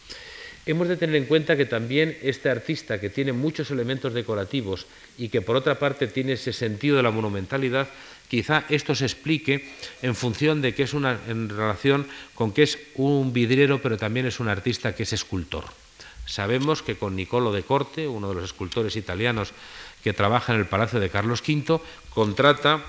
[0.66, 5.30] Hemos de tener en cuenta que también este artista, que tiene muchos elementos decorativos y
[5.30, 7.88] que por otra parte tiene ese sentido de la monumentalidad,
[8.28, 9.70] quizá esto se explique
[10.02, 14.26] en función de que es una en relación con que es un vidriero, pero también
[14.26, 15.66] es un artista que es escultor.
[16.26, 19.54] Sabemos que con Nicolo de Corte, uno de los escultores italianos
[20.04, 22.82] que trabaja en el Palacio de Carlos V, contrata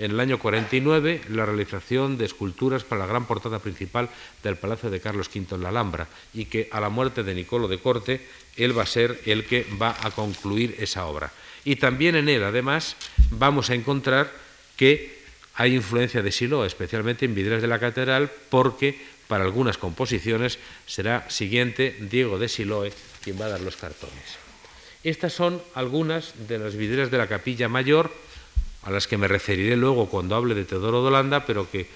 [0.00, 4.08] en el año 49 la realización de esculturas para la gran portada principal
[4.42, 7.68] del Palacio de Carlos V en la Alhambra y que a la muerte de Nicolo
[7.68, 11.30] de Corte él va a ser el que va a concluir esa obra.
[11.66, 12.96] Y también en él, además,
[13.30, 14.32] vamos a encontrar
[14.76, 15.20] que
[15.54, 21.28] hay influencia de Silo, especialmente en vidrieras de la catedral, porque para algunas composiciones será
[21.28, 22.90] siguiente Diego de Siloe
[23.22, 24.38] quien va a dar los cartones.
[25.04, 28.10] Estas son algunas de las vidrieras de la capilla mayor,
[28.82, 31.88] a las que me referiré luego cuando hable de Teodoro de Holanda, pero que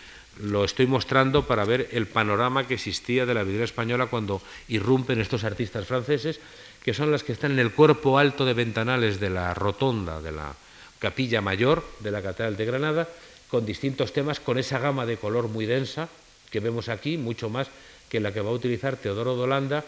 [0.43, 5.21] lo estoy mostrando para ver el panorama que existía de la vidriera española cuando irrumpen
[5.21, 6.41] estos artistas franceses,
[6.83, 10.33] que son las que están en el cuerpo alto de ventanales de la rotonda de
[10.33, 10.55] la
[10.99, 13.09] capilla mayor de la Catedral de Granada,
[13.49, 16.09] con distintos temas, con esa gama de color muy densa
[16.51, 17.69] que vemos aquí, mucho más
[18.09, 19.85] que la que va a utilizar Teodoro de Holanda,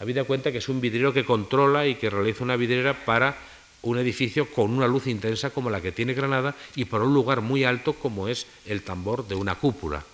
[0.00, 3.36] habida cuenta que es un vidriero que controla y que realiza una vidriera para
[3.82, 7.40] un edificio con una luz intensa como la que tiene Granada y por un lugar
[7.40, 10.04] muy alto como es el tambor de una cúpula.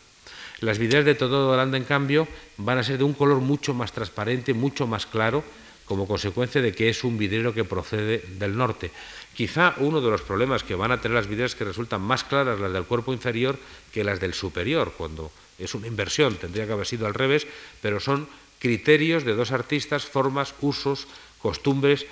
[0.61, 2.27] Las vidrieras de todo Holanda, en cambio,
[2.57, 5.45] van a ser de un color mucho más transparente, mucho más claro,
[5.85, 8.91] como consecuencia de que es un vidriero que procede del norte.
[9.35, 12.59] Quizá uno de los problemas que van a tener las vidrieras que resultan más claras
[12.59, 13.59] las del cuerpo inferior
[13.93, 17.47] que las del superior, cuando es una inversión, tendría que haber sido al revés,
[17.83, 18.27] pero son
[18.59, 21.07] criterios de dos artistas, formas, usos,
[21.41, 22.07] costumbres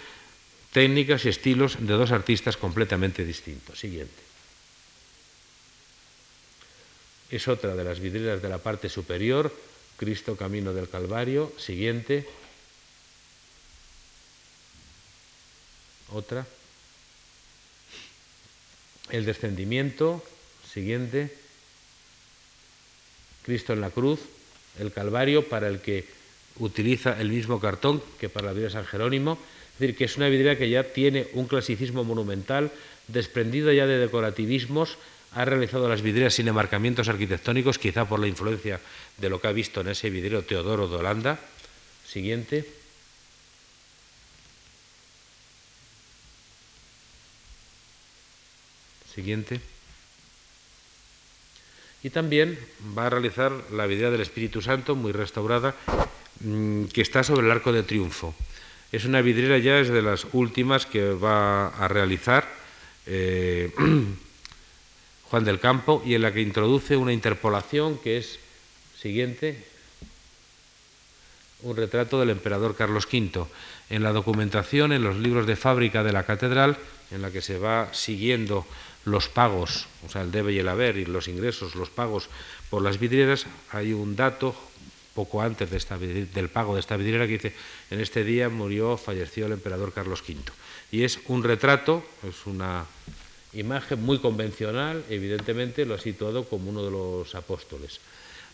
[0.74, 3.78] técnicas y estilos de dos artistas completamente distintos.
[3.78, 4.20] Siguiente.
[7.30, 9.54] Es otra de las vidrieras de la parte superior,
[9.96, 11.52] Cristo Camino del Calvario.
[11.58, 12.26] Siguiente.
[16.12, 16.44] Otra.
[19.10, 20.24] El descendimiento.
[20.66, 21.32] Siguiente.
[23.44, 24.18] Cristo en la cruz.
[24.80, 26.04] El Calvario para el que
[26.58, 29.38] utiliza el mismo cartón que para la vida de San Jerónimo
[29.74, 32.70] es decir, que es una vidriera que ya tiene un clasicismo monumental,
[33.08, 34.96] desprendido ya de decorativismos,
[35.32, 38.80] ha realizado las vidrieras sin enmarcamientos arquitectónicos, quizá por la influencia
[39.18, 41.40] de lo que ha visto en ese vidriero Teodoro de Holanda.
[42.06, 42.64] Siguiente.
[49.12, 49.60] Siguiente.
[52.04, 52.56] Y también
[52.96, 55.74] va a realizar la vidriera del Espíritu Santo, muy restaurada,
[56.40, 58.36] mm, que está sobre el arco de triunfo.
[58.94, 62.46] Es una vidriera ya, es de las últimas que va a realizar
[63.06, 63.72] eh,
[65.30, 68.38] Juan del Campo y en la que introduce una interpolación que es
[68.96, 69.64] siguiente,
[71.62, 73.44] un retrato del emperador Carlos V.
[73.90, 76.76] En la documentación, en los libros de fábrica de la catedral,
[77.10, 78.64] en la que se va siguiendo
[79.06, 82.28] los pagos, o sea, el debe y el haber, y los ingresos, los pagos
[82.70, 84.54] por las vidrieras, hay un dato
[85.14, 87.52] poco antes del pago de esta vidriera que dice,
[87.90, 90.42] en este día murió, falleció el emperador Carlos V.
[90.90, 92.84] Y es un retrato, es una
[93.52, 98.00] imagen muy convencional, evidentemente lo ha situado como uno de los apóstoles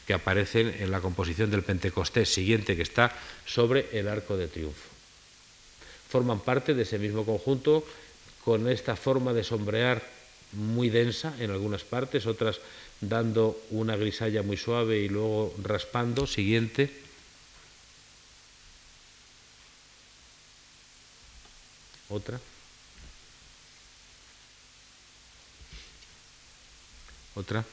[0.07, 3.15] que aparecen en la composición del Pentecostés siguiente que está
[3.47, 4.89] sobre el arco de triunfo.
[6.09, 7.87] Forman parte de ese mismo conjunto
[8.45, 10.03] con esta forma de sombrear
[10.53, 12.61] muy densa en algunas partes, otras
[13.01, 16.27] dando una grisalla muy suave y luego raspando.
[16.27, 16.91] Siguiente.
[22.09, 22.41] Otra.
[27.35, 27.65] Otra.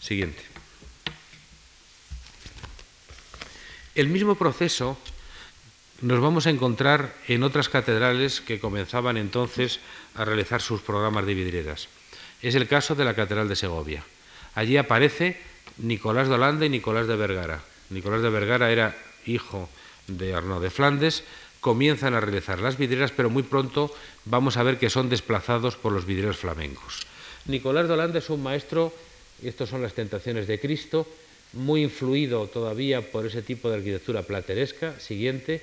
[0.00, 0.42] Siguiente.
[3.94, 4.98] El mismo proceso
[6.02, 9.78] nos vamos a encontrar en otras catedrales que comenzaban entonces
[10.14, 11.88] a realizar sus programas de vidrieras.
[12.42, 14.04] Es el caso de la Catedral de Segovia.
[14.54, 15.38] Allí aparece
[15.78, 17.60] Nicolás de y Nicolás de Vergara.
[17.90, 18.96] Nicolás de Vergara era
[19.26, 19.68] hijo
[20.06, 21.24] de Arnaud de Flandes,
[21.60, 23.94] comienzan a realizar las vidrieras, pero muy pronto
[24.26, 27.06] vamos a ver que son desplazados por los vidrieros flamencos.
[27.46, 28.92] Nicolás de es un maestro,
[29.42, 31.06] y estas son las tentaciones de Cristo,
[31.54, 34.98] muy influido todavía por ese tipo de arquitectura plateresca.
[35.00, 35.62] Siguiente.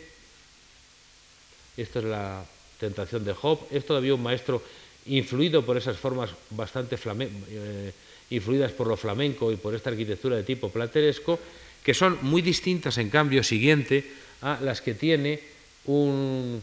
[1.78, 2.44] Esto es la
[2.82, 3.62] tentación de Job.
[3.70, 4.62] Es todavía un maestro
[5.06, 7.94] influido por esas formas bastante eh,
[8.32, 11.40] influidas por lo flamenco y por esta arquitectura de tipo plateresco,
[11.86, 14.06] que son muy distintas, en cambio, siguiente,
[14.42, 15.40] a las que tiene
[15.86, 16.62] un,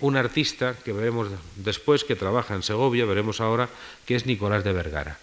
[0.00, 3.68] un artista que veremos después, que trabaja en Segovia, veremos ahora,
[4.06, 5.18] que es Nicolás de Vergara.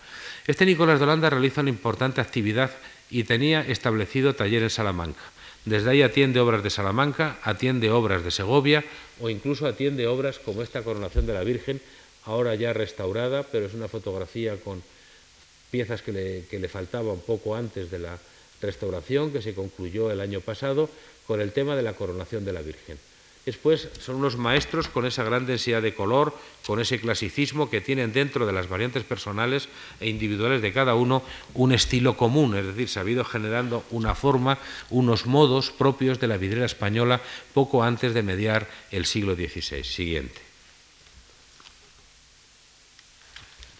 [0.45, 2.71] Este Nicolás de Holanda realiza una importante actividad
[3.09, 5.21] y tenía establecido taller en Salamanca.
[5.65, 8.83] Desde ahí atiende obras de Salamanca, atiende obras de Segovia
[9.19, 11.81] o incluso atiende obras como esta coronación de la Virgen,
[12.25, 14.81] ahora ya restaurada, pero es una fotografía con
[15.71, 18.17] piezas que le, que le faltaban poco antes de la
[18.61, 20.89] restauración, que se concluyó el año pasado,
[21.27, 22.97] con el tema de la coronación de la Virgen.
[23.49, 28.13] Después son unos maestros con esa gran densidad de color, con ese clasicismo que tienen
[28.13, 31.23] dentro de las variantes personales e individuales de cada uno
[31.55, 34.59] un estilo común, es decir, se ha ido generando una forma,
[34.91, 37.21] unos modos propios de la vidriera española
[37.55, 39.83] poco antes de mediar el siglo XVI.
[39.83, 40.41] Siguiente.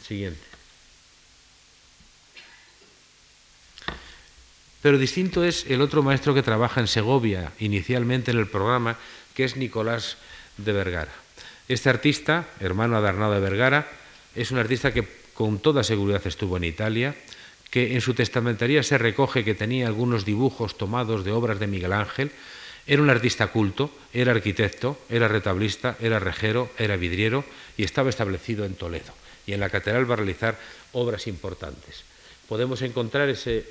[0.02, 0.50] Siguiente.
[4.82, 8.98] Pero distinto es el otro maestro que trabaja en Segovia, inicialmente en el programa,
[9.40, 10.18] que es Nicolás
[10.58, 11.16] de Vergara.
[11.70, 13.88] Este artista, hermano de Arnau de Vergara,
[14.36, 17.16] es un artista que con toda seguridad estuvo en Italia,
[17.72, 21.94] que en su testamentaría se recoge que tenía algunos dibujos tomados de obras de Miguel
[21.94, 22.34] Ángel,
[22.86, 27.46] era un artista culto, era arquitecto, era retablista, era rejero, era vidriero
[27.78, 29.14] y estaba establecido en Toledo.
[29.48, 30.60] Y en la catedral va a realizar
[30.92, 32.04] obras importantes.
[32.50, 33.64] Podemos encontrar esa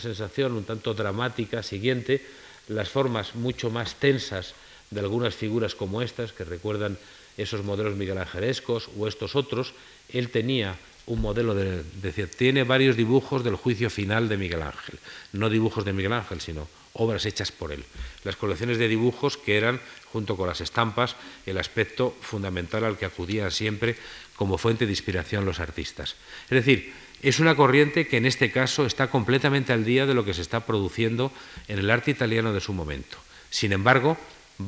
[0.00, 2.26] sensación un tanto dramática siguiente,
[2.66, 4.54] las formas mucho más tensas
[4.92, 6.98] de algunas figuras como estas, que recuerdan
[7.36, 9.72] esos modelos miguelangelescos o estos otros,
[10.12, 10.76] él tenía
[11.06, 14.98] un modelo de, decir, tiene varios dibujos del juicio final de Miguel Ángel,
[15.32, 17.84] no dibujos de Miguel Ángel, sino obras hechas por él.
[18.22, 19.80] Las colecciones de dibujos que eran,
[20.12, 23.96] junto con las estampas, el aspecto fundamental al que acudían siempre
[24.36, 26.16] como fuente de inspiración los artistas.
[26.44, 30.24] Es decir, es una corriente que en este caso está completamente al día de lo
[30.24, 31.32] que se está produciendo
[31.68, 33.16] en el arte italiano de su momento.
[33.50, 34.18] Sin embargo,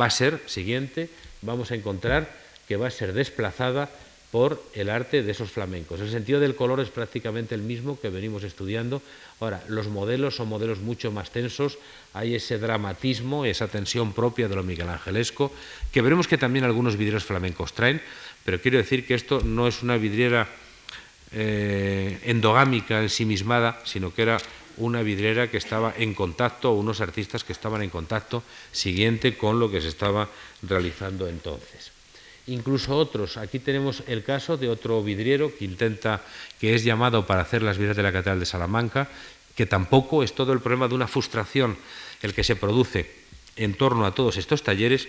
[0.01, 1.09] va a ser, siguiente,
[1.43, 2.31] vamos a encontrar
[2.69, 3.91] que va a ser desplazada
[4.35, 6.01] por el arte de esos flamencos.
[6.01, 9.01] El sentido del color es prácticamente el mismo que venimos estudiando.
[9.39, 11.79] Ahora, los modelos son modelos mucho más tensos,
[12.13, 15.53] hay ese dramatismo, esa tensión propia de lo miguelangelesco,
[15.93, 18.03] que veremos que también algunos vidrieros flamencos traen,
[18.45, 20.49] pero quiero decir que esto no es una vidriera
[21.31, 24.39] eh, endogámica, ensimismada, sino que era
[24.77, 29.71] una vidriera que estaba en contacto, unos artistas que estaban en contacto siguiente con lo
[29.71, 30.29] que se estaba
[30.63, 31.93] realizando entonces.
[32.47, 36.21] Incluso otros, aquí tenemos el caso de otro vidriero que intenta,
[36.61, 39.09] que es llamado para hacer las vidrieras de la Catedral de Salamanca,
[39.57, 41.77] que tampoco es todo el problema de una frustración
[42.23, 43.11] el que se produce
[43.57, 45.09] en torno a todos estos talleres,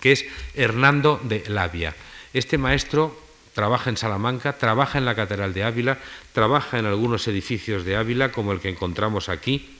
[0.00, 1.96] que es Hernando de Labia.
[2.32, 3.23] Este maestro
[3.54, 5.98] trabaja en Salamanca, trabaja en la Catedral de Ávila,
[6.32, 9.70] trabaja en algunos edificios de Ávila, como el que encontramos aquí,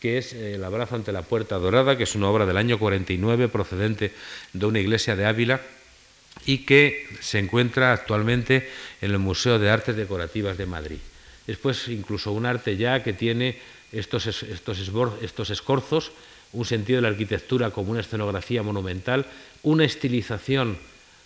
[0.00, 2.78] que es eh, El abrazo ante la puerta dorada, que es una obra del año
[2.78, 4.12] 49 procedente
[4.52, 5.60] de una iglesia de Ávila
[6.46, 8.68] y que se encuentra actualmente
[9.00, 10.98] en el Museo de Artes Decorativas de Madrid.
[11.46, 13.58] Después incluso un arte ya que tiene
[13.92, 14.78] estos, estos,
[15.20, 16.12] estos escorzos,
[16.52, 19.26] un sentido de la arquitectura como una escenografía monumental,
[19.62, 20.78] una estilización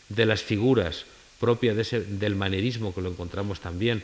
[0.09, 1.07] de las figuras
[1.41, 4.03] propia del manierismo que lo encontramos también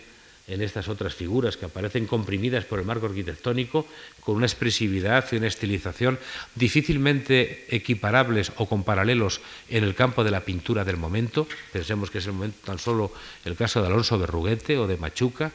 [0.48, 3.86] en estas otras figuras que aparecen comprimidas por el marco arquitectónico,
[4.20, 6.18] con una expresividad y una estilización
[6.54, 11.46] difícilmente equiparables o con paralelos en el campo de la pintura del momento.
[11.72, 13.12] Pensemos que es el momento tan solo
[13.44, 15.52] el caso de Alonso Berruguete o de Machuca,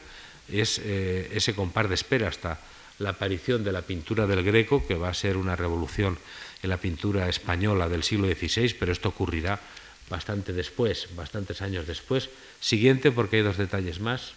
[0.50, 2.58] es eh, ese compar de espera hasta
[2.98, 6.18] la aparición de la pintura del Greco, que va a ser una revolución
[6.62, 9.60] en la pintura española del siglo XVI, pero esto ocurrirá
[10.08, 12.28] bastante después, bastantes años después.
[12.60, 14.32] Siguiente, porque hay dos detalles más,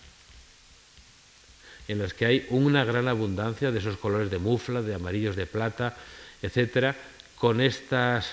[1.87, 5.45] en los que hay una gran abundancia de esos colores de mufla, de amarillos de
[5.45, 5.95] plata,
[6.41, 6.95] etcétera,
[7.35, 8.29] con estas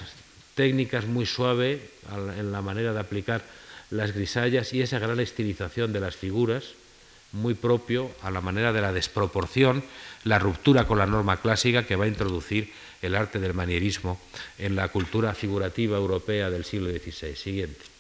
[0.55, 1.81] técnicas muy suaves
[2.37, 3.43] en la manera de aplicar
[3.91, 6.75] las grisallas y esa gran estilización de las figuras
[7.33, 9.85] muy propio a la manera de la desproporción,
[10.25, 14.21] la ruptura con la norma clásica que va a introducir el arte del manierismo
[14.59, 17.37] en la cultura figurativa europea del siglo XVI.
[17.37, 17.99] Siguiente.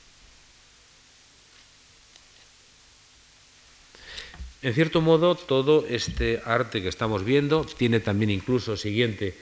[4.61, 9.37] En cierto modo, todo este arte que estamos viendo tiene también incluso, siguiente,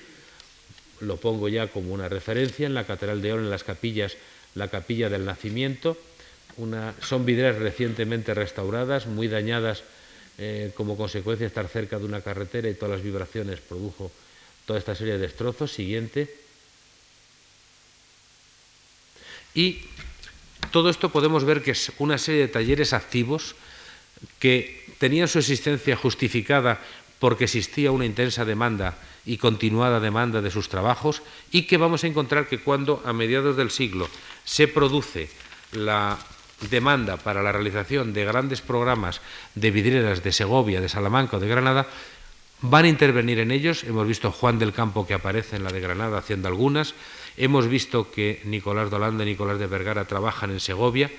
[1.01, 4.17] lo pongo ya como una referencia, en la Catedral de Oro, en las capillas,
[4.55, 5.97] la capilla del nacimiento,
[7.01, 9.83] son vidrieras recientemente restauradas, muy dañadas
[10.39, 14.11] eh, como consecuencia de estar cerca de una carretera y todas las vibraciones produjo
[14.65, 15.73] toda esta serie de destrozos.
[15.73, 16.35] Siguiente.
[19.55, 19.81] Y
[20.71, 23.55] todo esto podemos ver que es una serie de talleres activos
[24.39, 26.81] que tenían su existencia justificada
[27.19, 32.07] porque existía una intensa demanda y continuada demanda de sus trabajos y que vamos a
[32.07, 34.09] encontrar que cuando a mediados del siglo
[34.45, 35.31] se produce
[35.73, 36.19] la
[36.71, 39.21] demanda para la realización de grandes programas
[39.55, 41.87] de vidrieras de Segovia, de Salamanca o de Granada,
[42.63, 43.85] van a intervenir en ellos.
[43.85, 46.95] Hemos visto Juan del Campo que aparece en la de Granada haciendo algunas.
[47.37, 51.11] Hemos visto que Nicolás de Holanda y Nicolás de Vergara trabajan en Segovia.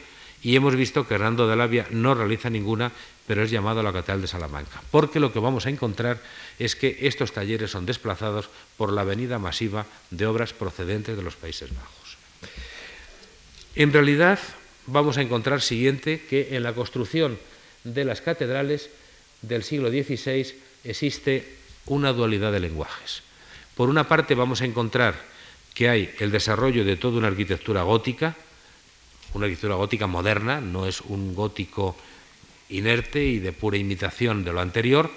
[0.43, 2.91] Y hemos visto que Hernando de Lavia no realiza ninguna,
[3.25, 4.81] pero es llamado a la Catedral de Salamanca.
[4.91, 6.21] Porque lo que vamos a encontrar
[6.59, 11.35] es que estos talleres son desplazados por la venida masiva de obras procedentes de los
[11.35, 12.17] Países Bajos.
[13.75, 14.39] En realidad,
[14.87, 17.37] vamos a encontrar siguiente que en la construcción
[17.83, 18.89] de las catedrales
[19.41, 23.21] del siglo XVI existe una dualidad de lenguajes.
[23.75, 25.15] Por una parte vamos a encontrar
[25.73, 28.35] que hay el desarrollo de toda una arquitectura gótica,
[29.33, 31.95] una arquitectura gótica moderna, no es un gótico
[32.69, 35.11] inerte y de pura imitación de lo anterior,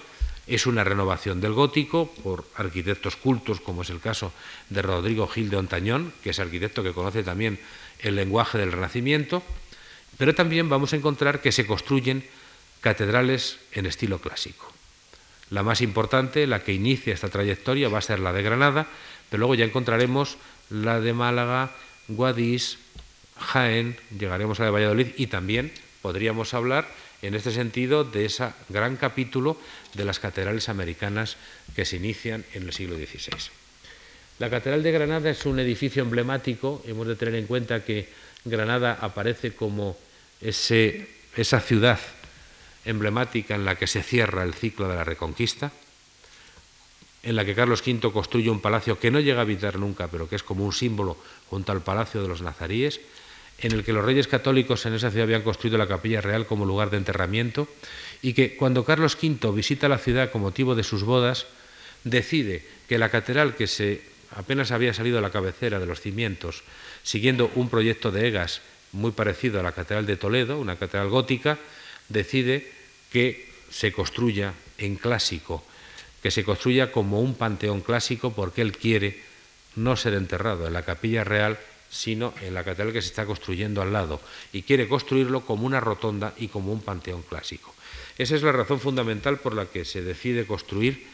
[0.54, 4.32] es una renovación del gótico por arquitectos cultos, como es el caso
[4.68, 7.58] de Rodrigo Gil de Ontañón, que es arquitecto que conoce también
[8.00, 9.42] el lenguaje del Renacimiento,
[10.18, 12.24] pero también vamos a encontrar que se construyen
[12.80, 14.72] catedrales en estilo clásico.
[15.50, 18.86] La más importante, la que inicia esta trayectoria, va a ser la de Granada,
[19.28, 20.36] pero luego ya encontraremos
[20.68, 21.72] la de Málaga,
[22.08, 22.78] Guadix,
[23.38, 26.88] Jaén, llegaremos a la de Valladolid y también podríamos hablar
[27.22, 29.56] en este sentido de ese gran capítulo
[29.94, 31.36] de las catedrales americanas
[31.74, 33.50] que se inician en el siglo XVI.
[34.38, 38.08] La Catedral de Granada es un edificio emblemático, hemos de tener en cuenta que
[38.44, 39.98] Granada aparece como
[40.40, 42.00] esa ciudad
[42.86, 45.70] emblemática en la que se cierra el ciclo de la Reconquista,
[47.22, 50.26] en la que Carlos V construye un palacio que no llega a habitar nunca, pero
[50.26, 51.18] que es como un símbolo
[51.50, 53.00] junto al Palacio de los Nazaríes,
[53.62, 56.64] en el que los reyes católicos en esa ciudad habían construido la capilla real como
[56.64, 57.68] lugar de enterramiento,
[58.22, 61.46] y que cuando Carlos V visita la ciudad con motivo de sus bodas,
[62.04, 64.02] decide que la catedral que se
[64.34, 66.62] apenas había salido a la cabecera de los cimientos,
[67.02, 71.58] siguiendo un proyecto de Egas muy parecido a la Catedral de Toledo, una catedral gótica,
[72.08, 72.70] decide
[73.12, 75.64] que se construya en clásico,
[76.22, 79.20] que se construya como un panteón clásico porque él quiere
[79.76, 81.58] no ser enterrado en la capilla real,
[81.90, 84.20] sino en la catedral que se está construyendo al lado,
[84.52, 87.74] y quiere construirlo como una rotonda y como un panteón clásico.
[88.16, 91.06] Esa es la razón fundamental por la que se decide construir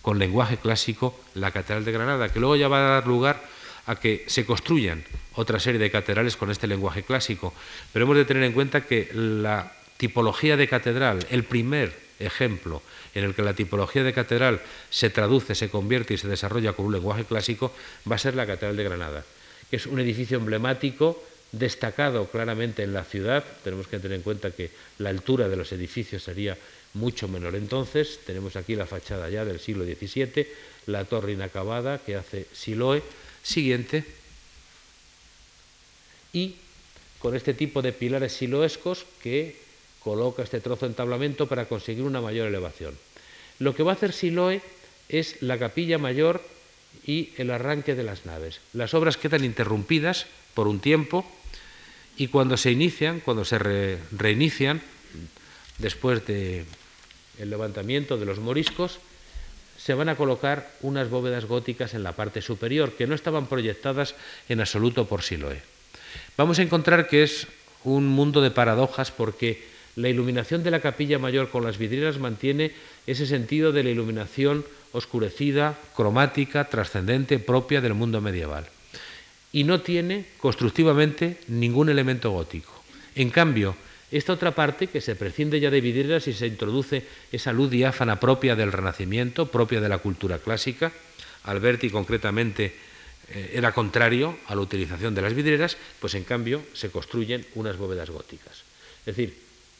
[0.00, 3.42] con lenguaje clásico la Catedral de Granada, que luego ya va a dar lugar
[3.86, 5.04] a que se construyan
[5.34, 7.52] otra serie de catedrales con este lenguaje clásico,
[7.92, 12.82] pero hemos de tener en cuenta que la tipología de catedral, el primer ejemplo
[13.14, 14.60] en el que la tipología de catedral
[14.90, 17.74] se traduce, se convierte y se desarrolla con un lenguaje clásico,
[18.10, 19.24] va a ser la Catedral de Granada,
[19.72, 23.42] es un edificio emblemático, destacado claramente en la ciudad.
[23.64, 26.56] Tenemos que tener en cuenta que la altura de los edificios sería
[26.94, 28.20] mucho menor entonces.
[28.26, 30.46] Tenemos aquí la fachada ya del siglo XVII,
[30.86, 33.02] la torre inacabada que hace Siloe.
[33.42, 34.04] Siguiente.
[36.34, 36.56] Y
[37.18, 39.56] con este tipo de pilares siloescos que
[40.00, 42.96] coloca este trozo de entablamento para conseguir una mayor elevación.
[43.58, 44.60] Lo que va a hacer Siloe
[45.08, 46.42] es la capilla mayor
[47.06, 48.60] y el arranque de las naves.
[48.72, 51.26] Las obras quedan interrumpidas por un tiempo
[52.16, 54.80] y cuando se inician, cuando se reinician,
[55.78, 56.66] después del
[57.38, 58.98] levantamiento de los moriscos,
[59.76, 64.14] se van a colocar unas bóvedas góticas en la parte superior que no estaban proyectadas
[64.48, 65.62] en absoluto por Siloé.
[66.36, 67.48] Vamos a encontrar que es
[67.82, 69.64] un mundo de paradojas porque
[69.96, 72.72] la iluminación de la capilla mayor con las vidrieras mantiene
[73.06, 78.66] ese sentido de la iluminación oscurecida, cromática, trascendente, propia del mundo medieval.
[79.52, 82.72] Y no tiene constructivamente ningún elemento gótico.
[83.14, 83.76] En cambio,
[84.10, 88.20] esta otra parte, que se prescinde ya de vidrieras y se introduce esa luz diáfana
[88.20, 90.92] propia del Renacimiento, propia de la cultura clásica,
[91.44, 92.74] Alberti concretamente
[93.30, 97.76] eh, era contrario a la utilización de las vidrieras, pues en cambio se construyen unas
[97.76, 98.62] bóvedas góticas.
[99.06, 99.36] Es decir,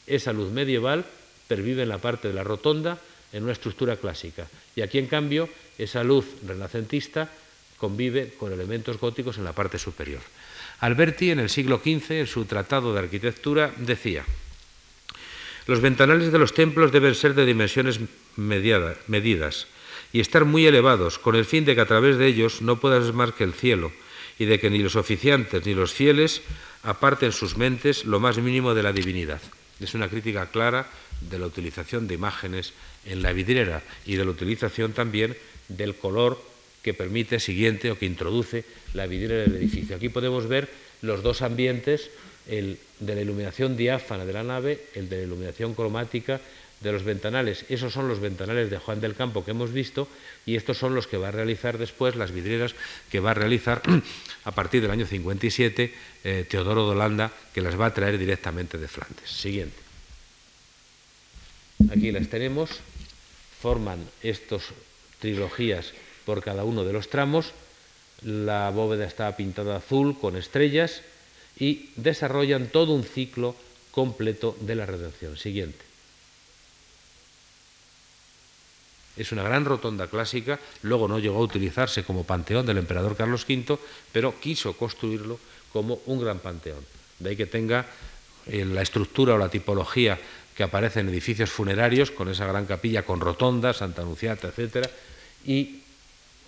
[0.07, 1.05] esa luz medieval
[1.47, 2.99] pervive en la parte de la rotonda
[3.33, 4.47] en una estructura clásica.
[4.75, 7.29] Y aquí, en cambio, esa luz renacentista
[7.77, 10.21] convive con elementos góticos en la parte superior.
[10.79, 14.23] Alberti, en el siglo XV, en su Tratado de Arquitectura, decía,
[15.65, 17.99] los ventanales de los templos deben ser de dimensiones
[18.35, 19.67] medidas
[20.11, 23.01] y estar muy elevados, con el fin de que a través de ellos no pueda
[23.01, 23.91] ser más que el cielo,
[24.37, 26.41] y de que ni los oficiantes ni los fieles
[26.83, 29.41] aparten sus mentes lo más mínimo de la divinidad.
[29.79, 30.87] Es una crítica clara
[31.21, 32.73] de la utilización de imágenes
[33.05, 35.35] en la vidriera y de la utilización también
[35.67, 36.41] del color
[36.81, 39.95] que permite siguiente o que introduce la vidriera del edificio.
[39.95, 40.69] Aquí podemos ver
[41.01, 42.11] los dos ambientes,
[42.47, 46.41] el de la iluminación diáfana de la nave, el de la iluminación cromática
[46.83, 47.65] de los ventanales.
[47.69, 50.07] Esos son los ventanales de Juan del Campo que hemos visto
[50.45, 52.75] y estos son los que va a realizar después, las vidrieras
[53.09, 53.81] que va a realizar
[54.43, 55.93] a partir del año 57
[56.23, 59.29] eh, Teodoro de que las va a traer directamente de Flandes.
[59.29, 59.77] Siguiente.
[61.89, 62.81] Aquí las tenemos,
[63.63, 64.75] forman estas
[65.23, 65.95] trilogías
[66.27, 67.55] por cada uno de los tramos,
[68.19, 70.99] la bóveda está pintada azul con estrellas
[71.55, 73.55] y desarrollan todo un ciclo
[73.91, 75.37] completo de la redención.
[75.37, 75.79] Siguiente.
[79.15, 83.45] Es una gran rotonda clásica, luego no llegó a utilizarse como panteón del emperador Carlos
[83.47, 83.79] V,
[84.11, 85.39] pero quiso construirlo
[85.71, 86.83] como un gran panteón.
[87.19, 87.85] De ahí que tenga
[88.45, 90.19] eh, la estructura o la tipología
[90.55, 94.87] que aparece en edificios funerarios, con esa gran capilla con rotonda, Santa Anunciata, etc.
[95.45, 95.81] Y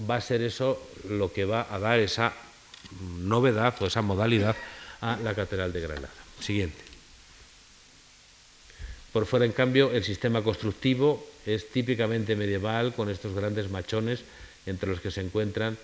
[0.10, 2.34] va a ser eso lo que va a dar esa
[3.20, 4.56] novedad o esa modalidad
[5.02, 6.14] a la Catedral de Granada.
[6.40, 6.82] Siguiente.
[9.12, 14.22] Por fuera, en cambio, el sistema constructivo es típicamente medieval, con estos grandes machones
[14.66, 15.78] entre los que se encuentran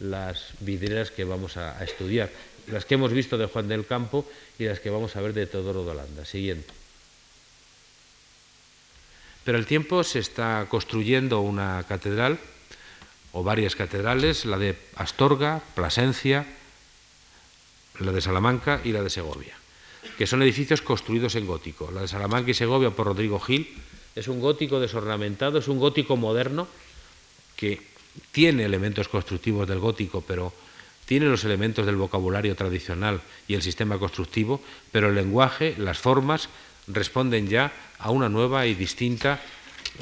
[0.00, 2.30] las vidrieras que vamos a, estudiar,
[2.68, 4.26] las que hemos visto de Juan del Campo
[4.58, 6.24] y las que vamos a ver de Teodoro de Holanda.
[6.24, 6.81] Siguiente.
[9.44, 12.38] Pero el tiempo se está construyendo una catedral
[13.32, 16.46] o varias catedrales, la de Astorga, Plasencia,
[17.98, 19.56] la de Salamanca y la de Segovia,
[20.18, 21.90] que son edificios construidos en gótico.
[21.90, 23.68] La de Salamanca y Segovia por Rodrigo Gil
[24.14, 26.68] es un gótico desornamentado, es un gótico moderno
[27.56, 27.80] que
[28.30, 30.52] tiene elementos constructivos del gótico, pero
[31.06, 34.60] tiene los elementos del vocabulario tradicional y el sistema constructivo,
[34.92, 36.48] pero el lenguaje, las formas,
[36.88, 39.40] responden ya a una nueva y distinta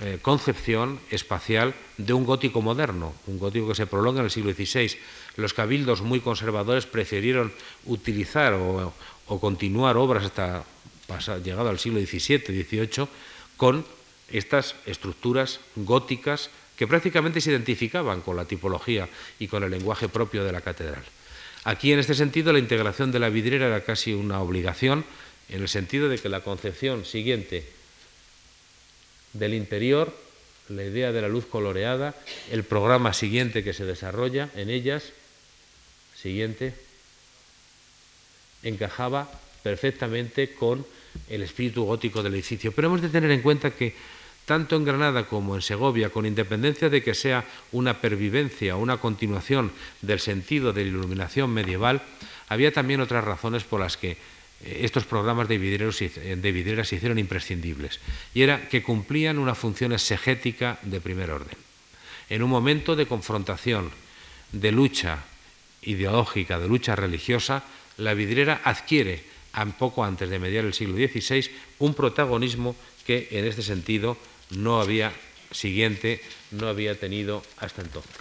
[0.03, 4.53] eh, concepción espacial de un gótico moderno, un gótico que se prolonga en el siglo
[4.53, 4.97] XVI.
[5.37, 7.53] Los cabildos muy conservadores prefirieron
[7.87, 8.95] utilizar o,
[9.41, 10.65] continuar obras hasta
[11.39, 13.09] llegado al siglo XVII, XVIII,
[13.57, 13.85] con
[14.31, 19.09] estas estructuras góticas que prácticamente se identificaban con la tipología
[19.39, 21.03] y con el lenguaje propio de la catedral.
[21.65, 25.05] Aquí, en este sentido, la integración de la vidriera era casi una obligación,
[25.51, 27.65] en el sentido de que la concepción siguiente
[29.33, 30.15] del interior,
[30.69, 32.15] la idea de la luz coloreada,
[32.51, 35.13] el programa siguiente que se desarrolla en ellas,
[36.15, 36.75] siguiente,
[38.63, 39.31] encajaba
[39.63, 40.87] perfectamente con
[41.29, 42.73] el espíritu gótico del edificio.
[42.73, 43.95] Pero hemos de tener en cuenta que
[44.45, 48.99] tanto en Granada como en Segovia, con independencia de que sea una pervivencia o una
[48.99, 49.73] continuación
[50.03, 52.03] del sentido de la iluminación medieval,
[52.49, 54.17] había también otras razones por las que
[54.65, 58.01] estos programas de vidrieras se hicieron imprescindibles,
[58.35, 61.57] y era que cumplían una función exegética de primer orden.
[62.29, 63.91] En un momento de confrontación,
[64.53, 65.25] de lucha
[65.83, 67.65] ideológica, de lucha religiosa,
[67.97, 69.25] la vidriera adquiere,
[69.79, 74.17] poco antes de mediar el siglo XVI, un protagonismo que en este sentido
[74.51, 75.13] no había
[75.51, 78.13] siguiente, no había tenido hasta entonces.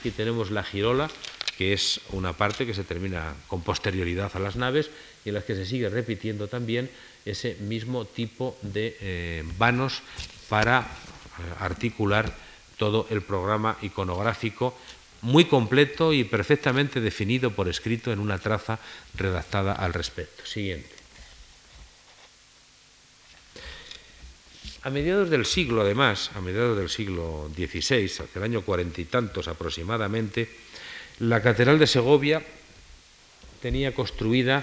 [0.00, 1.08] Aquí tenemos la girola,
[1.56, 4.90] que es una parte que se termina con posterioridad a las naves
[5.26, 6.88] y en las que se sigue repitiendo también
[7.24, 10.02] ese mismo tipo de eh, vanos
[10.48, 12.32] para eh, articular
[12.78, 14.78] todo el programa iconográfico
[15.22, 18.78] muy completo y perfectamente definido por escrito en una traza
[19.14, 20.46] redactada al respecto.
[20.46, 20.94] Siguiente.
[24.82, 29.06] A mediados del siglo, además, a mediados del siglo XVI, hacia el año cuarenta y
[29.06, 30.48] tantos aproximadamente,
[31.18, 32.44] la Catedral de Segovia
[33.60, 34.62] tenía construida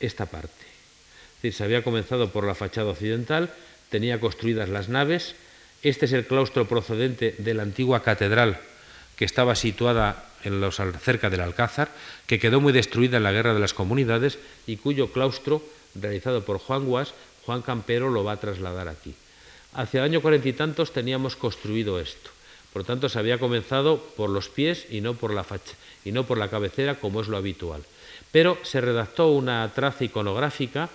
[0.00, 0.66] esta parte.
[1.36, 3.50] Es decir, se había comenzado por la fachada occidental,
[3.90, 5.34] tenía construidas las naves.
[5.82, 8.58] Este es el claustro procedente de la antigua catedral
[9.16, 11.90] que estaba situada en los, cerca del Alcázar,
[12.26, 15.62] que quedó muy destruida en la Guerra de las Comunidades y cuyo claustro,
[15.94, 19.14] realizado por Juan Guas, Juan Campero lo va a trasladar aquí.
[19.74, 22.30] Hacia el año cuarenta y tantos teníamos construido esto.
[22.72, 25.44] Por tanto, se había comenzado por los pies y no por la,
[26.04, 27.82] y no por la cabecera, como es lo habitual.
[28.32, 30.90] Pero se redactó una traza iconográfica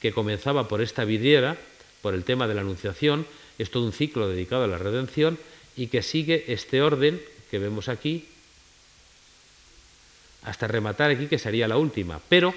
[0.00, 1.56] que comenzaba por esta vidriera,
[2.02, 3.26] por el tema de la Anunciación,
[3.58, 5.38] es todo un ciclo dedicado a la redención,
[5.76, 7.20] y que sigue este orden
[7.50, 8.26] que vemos aquí,
[10.42, 12.54] hasta rematar aquí, que sería la última, pero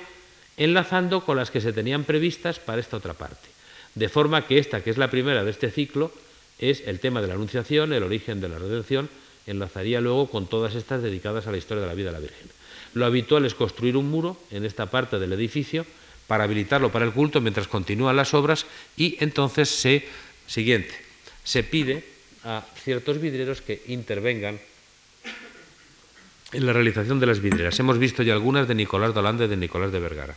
[0.58, 3.50] enlazando con las que se tenían previstas para esta otra parte.
[3.96, 6.12] De forma que esta, que es la primera de este ciclo,
[6.60, 9.10] es el tema de la Anunciación, el origen de la redención,
[9.48, 12.61] enlazaría luego con todas estas dedicadas a la historia de la vida de la Virgen.
[12.94, 15.86] Lo habitual es construir un muro en esta parte del edificio
[16.28, 18.66] para habilitarlo para el culto mientras continúan las obras
[18.98, 20.08] y entonces se,
[20.48, 20.94] siguiente,
[21.44, 22.04] se pide
[22.44, 24.60] a ciertos vidrieros que intervengan
[26.54, 27.80] en la realización de las vidrieras.
[27.80, 30.36] Hemos visto ya algunas de Nicolás de y de Nicolás de Vergara.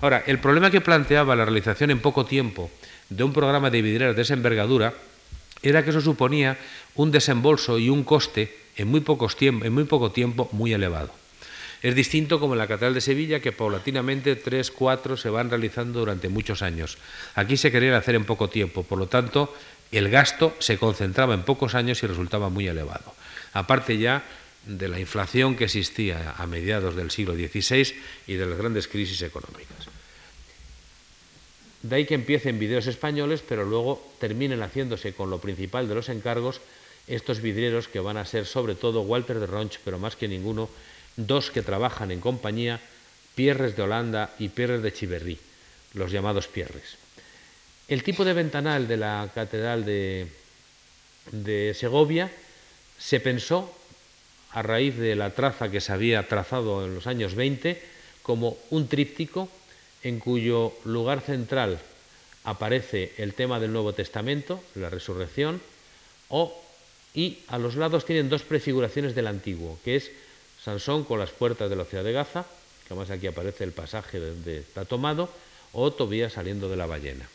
[0.00, 2.70] Ahora, el problema que planteaba la realización en poco tiempo
[3.08, 4.94] de un programa de vidrieras de esa envergadura
[5.62, 6.58] era que eso suponía
[6.96, 11.21] un desembolso y un coste en muy, pocos en muy poco tiempo muy elevado.
[11.82, 15.98] Es distinto como en la Catedral de Sevilla, que paulatinamente tres, cuatro se van realizando
[15.98, 16.96] durante muchos años.
[17.34, 19.52] Aquí se quería hacer en poco tiempo, por lo tanto,
[19.90, 23.14] el gasto se concentraba en pocos años y resultaba muy elevado.
[23.52, 24.22] Aparte ya
[24.64, 27.94] de la inflación que existía a mediados del siglo XVI
[28.28, 29.88] y de las grandes crisis económicas.
[31.82, 36.08] De ahí que empiecen videos españoles, pero luego terminen haciéndose con lo principal de los
[36.08, 36.60] encargos
[37.08, 40.70] estos vidrieros que van a ser sobre todo Walter de Ronch, pero más que ninguno,
[41.16, 42.80] dos que trabajan en compañía,
[43.34, 45.38] Pierres de Holanda y Pierres de Chiverrí,
[45.94, 46.96] los llamados Pierres.
[47.88, 50.26] El tipo de ventanal de la Catedral de,
[51.30, 52.30] de Segovia
[52.98, 53.74] se pensó
[54.52, 57.80] a raíz de la traza que se había trazado en los años 20
[58.22, 59.48] como un tríptico
[60.02, 61.78] en cuyo lugar central
[62.44, 65.60] aparece el tema del Nuevo Testamento, la resurrección,
[66.28, 66.52] o,
[67.14, 70.10] y a los lados tienen dos prefiguraciones del Antiguo, que es
[70.64, 72.44] Sansón con las puertas de la ciudad de Gaza,
[72.86, 75.28] que además aquí aparece el pasaje donde está tomado,
[75.72, 77.26] o Tobías saliendo de la ballena.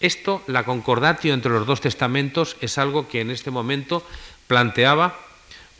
[0.00, 4.02] Esto, la concordatio entre los dos testamentos, es algo que en este momento
[4.48, 5.18] planteaba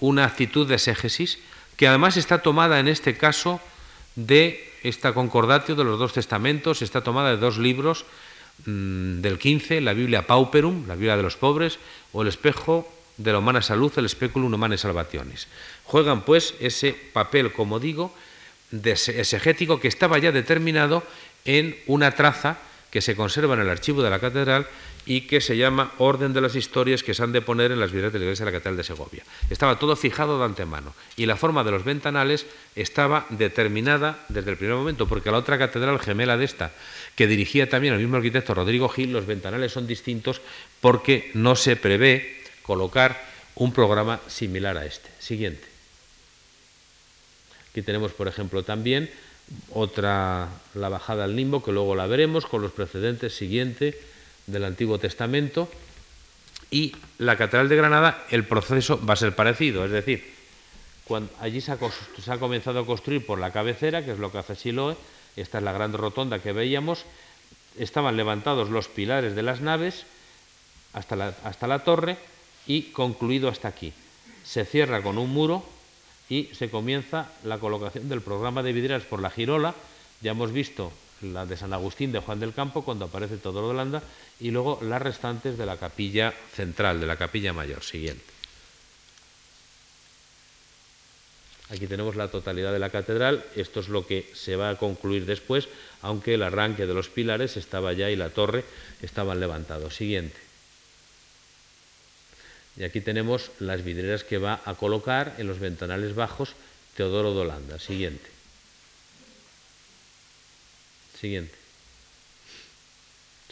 [0.00, 1.38] una actitud de exégesis,
[1.76, 3.60] que además está tomada en este caso
[4.14, 8.04] de esta concordatio de los dos testamentos, está tomada de dos libros
[8.66, 11.78] mm, del 15, la Biblia Pauperum, la Biblia de los pobres,
[12.12, 12.86] o el espejo
[13.16, 15.46] de la humana salud, el speculum humanae salvationis.
[15.84, 18.14] Juegan pues ese papel, como digo,
[18.72, 21.02] exegético que estaba ya determinado
[21.44, 22.58] en una traza
[22.90, 24.66] que se conserva en el archivo de la catedral
[25.06, 27.90] y que se llama Orden de las Historias que se han de poner en las
[27.90, 29.22] vidrieras de la iglesia de la Catedral de Segovia.
[29.50, 34.56] Estaba todo fijado de antemano y la forma de los ventanales estaba determinada desde el
[34.56, 36.72] primer momento, porque la otra catedral gemela de esta,
[37.16, 40.40] que dirigía también el mismo arquitecto Rodrigo Gil, los ventanales son distintos
[40.80, 43.20] porque no se prevé colocar
[43.56, 45.10] un programa similar a este.
[45.18, 45.73] Siguiente.
[47.74, 49.10] Aquí tenemos, por ejemplo, también
[49.72, 53.98] otra, la bajada al limbo, que luego la veremos con los precedentes siguiente
[54.46, 55.68] del Antiguo Testamento,
[56.70, 60.24] y la Catedral de Granada, el proceso va a ser parecido, es decir,
[61.40, 64.96] allí se ha, comenzado a construir por la cabecera, que es lo que hace Siloe,
[65.34, 67.04] esta es la gran rotonda que veíamos,
[67.76, 70.06] estaban levantados los pilares de las naves
[70.92, 72.18] hasta hasta la torre
[72.68, 73.92] y concluido hasta aquí.
[74.44, 75.73] Se cierra con un muro
[76.28, 79.74] y se comienza la colocación del programa de vidrieras por la girola.
[80.20, 83.68] Ya hemos visto la de San Agustín de Juan del Campo cuando aparece todo lo
[83.68, 84.02] de Holanda
[84.40, 87.82] y luego las restantes de la capilla central, de la capilla mayor.
[87.82, 88.24] Siguiente.
[91.70, 95.24] Aquí tenemos la totalidad de la catedral, esto es lo que se va a concluir
[95.24, 95.68] después,
[96.02, 98.64] aunque el arranque de los pilares estaba ya y la torre
[99.00, 99.96] estaban levantados.
[99.96, 100.36] Siguiente.
[102.76, 106.54] Y aquí tenemos las vidrieras que va a colocar en los ventanales bajos
[106.96, 107.78] Teodoro de Holanda.
[107.78, 108.28] Siguiente.
[111.18, 111.54] Siguiente.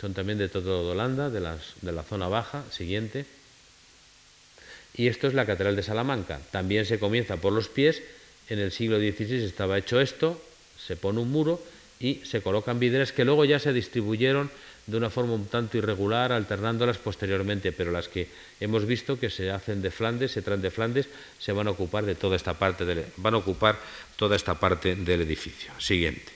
[0.00, 2.64] Son también de Teodoro de Holanda, de, de la zona baja.
[2.70, 3.26] Siguiente.
[4.94, 6.40] Y esto es la Catedral de Salamanca.
[6.50, 8.02] También se comienza por los pies.
[8.48, 10.42] En el siglo XVI estaba hecho esto,
[10.76, 11.62] se pone un muro
[12.00, 14.50] y se colocan vidrieras que luego ya se distribuyeron
[14.86, 18.28] de una forma un tanto irregular, alternándolas posteriormente, pero las que
[18.58, 21.08] hemos visto que se hacen de Flandes, se traen de Flandes,
[21.38, 23.78] se van a ocupar de toda esta parte del, van a ocupar
[24.16, 25.72] toda esta parte del edificio.
[25.78, 26.32] Siguiente.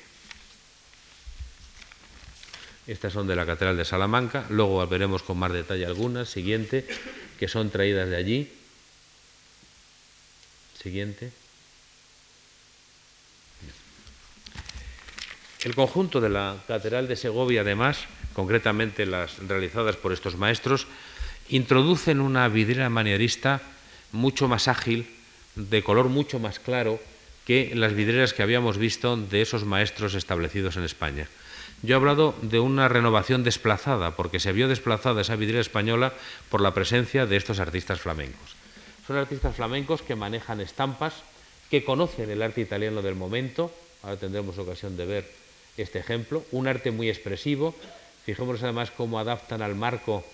[2.87, 6.29] Estas son de la Catedral de Salamanca, luego veremos con más detalle algunas.
[6.29, 6.87] Siguiente,
[7.39, 8.53] que son traídas de allí.
[10.81, 11.33] Siguiente.
[15.65, 18.07] El conjunto de la Catedral de Segovia, además,
[18.37, 20.87] concretamente las realizadas por estos maestros,
[21.49, 23.63] introducen una vidriera manierista
[24.13, 25.09] mucho más ágil,
[25.55, 27.01] de color mucho más claro
[27.47, 31.29] que las vidrieras que habíamos visto de esos maestros establecidos en España.
[31.81, 36.13] Yo he hablado de una renovación desplazada, porque se vio desplazada esa vidriera española
[36.51, 38.55] por la presencia de estos artistas flamencos.
[39.07, 41.15] Son artistas flamencos que manejan estampas,
[41.71, 43.73] que conocen el arte italiano del momento,
[44.03, 45.33] ahora tendremos ocasión de ver
[45.79, 47.75] este ejemplo, un arte muy expresivo.
[48.27, 50.27] Fijémonos además cómo adaptan al marco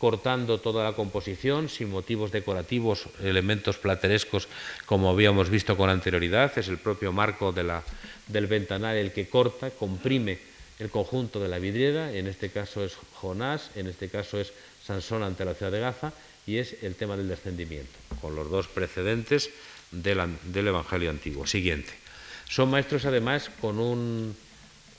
[0.00, 4.48] cortando toda la composición sin motivos decorativos, elementos platerescos
[4.86, 6.56] como habíamos visto con anterioridad.
[6.56, 10.38] Es el propio marco del ventanal el que corta, comprime
[10.78, 12.10] el conjunto de la vidriera.
[12.10, 16.14] En este caso es Jonás, en este caso es Sansón ante la ciudad de Gaza
[16.46, 19.50] y es el tema del descendimiento, con los dos precedentes
[19.92, 21.46] del Evangelio antiguo.
[21.46, 21.92] Siguiente.
[22.48, 24.34] Son maestros además con un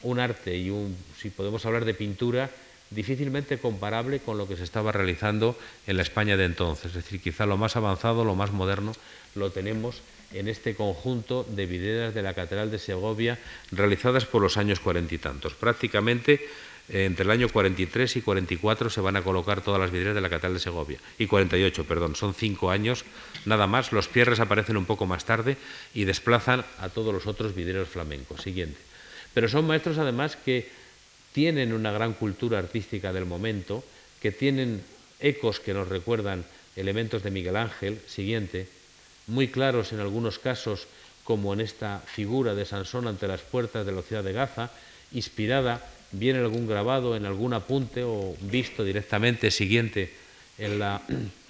[0.03, 2.49] un arte y un, si podemos hablar de pintura,
[2.89, 6.87] difícilmente comparable con lo que se estaba realizando en la España de entonces.
[6.87, 8.93] Es decir, quizá lo más avanzado, lo más moderno,
[9.35, 10.01] lo tenemos
[10.33, 13.37] en este conjunto de vidrieras de la Catedral de Segovia
[13.71, 15.53] realizadas por los años cuarenta y tantos.
[15.53, 16.45] Prácticamente
[16.89, 20.29] entre el año 43 y 44 se van a colocar todas las vidrieras de la
[20.29, 20.99] Catedral de Segovia.
[21.17, 23.03] Y 48, perdón, son cinco años
[23.45, 23.91] nada más.
[23.91, 25.57] Los pierres aparecen un poco más tarde
[25.93, 28.41] y desplazan a todos los otros vidrieros flamencos.
[28.41, 28.86] Siguiente.
[29.37, 30.65] Pero son maestros además que
[31.31, 33.83] tienen una gran cultura artística del momento,
[34.19, 34.81] que tienen
[35.19, 36.43] ecos que nos recuerdan
[36.75, 38.67] elementos de Miguel Ángel, siguiente,
[39.27, 40.87] muy claros en algunos casos,
[41.23, 44.71] como en esta figura de Sansón ante las puertas de la ciudad de Gaza,
[45.11, 50.11] inspirada bien en algún grabado, en algún apunte o visto directamente siguiente
[50.57, 51.03] en la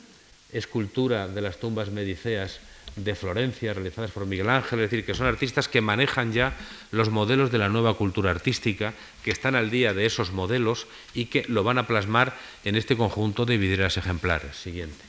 [0.51, 2.59] escultura de las tumbas mediceas
[2.97, 6.57] de Florencia, realizadas por Miguel Ángel, es decir, que son artistas que manejan ya
[6.91, 8.93] los modelos de la nueva cultura artística,
[9.23, 12.35] que están al día de esos modelos y que lo van a plasmar
[12.65, 14.55] en este conjunto de vidrieras ejemplares.
[14.55, 15.05] Siguiente.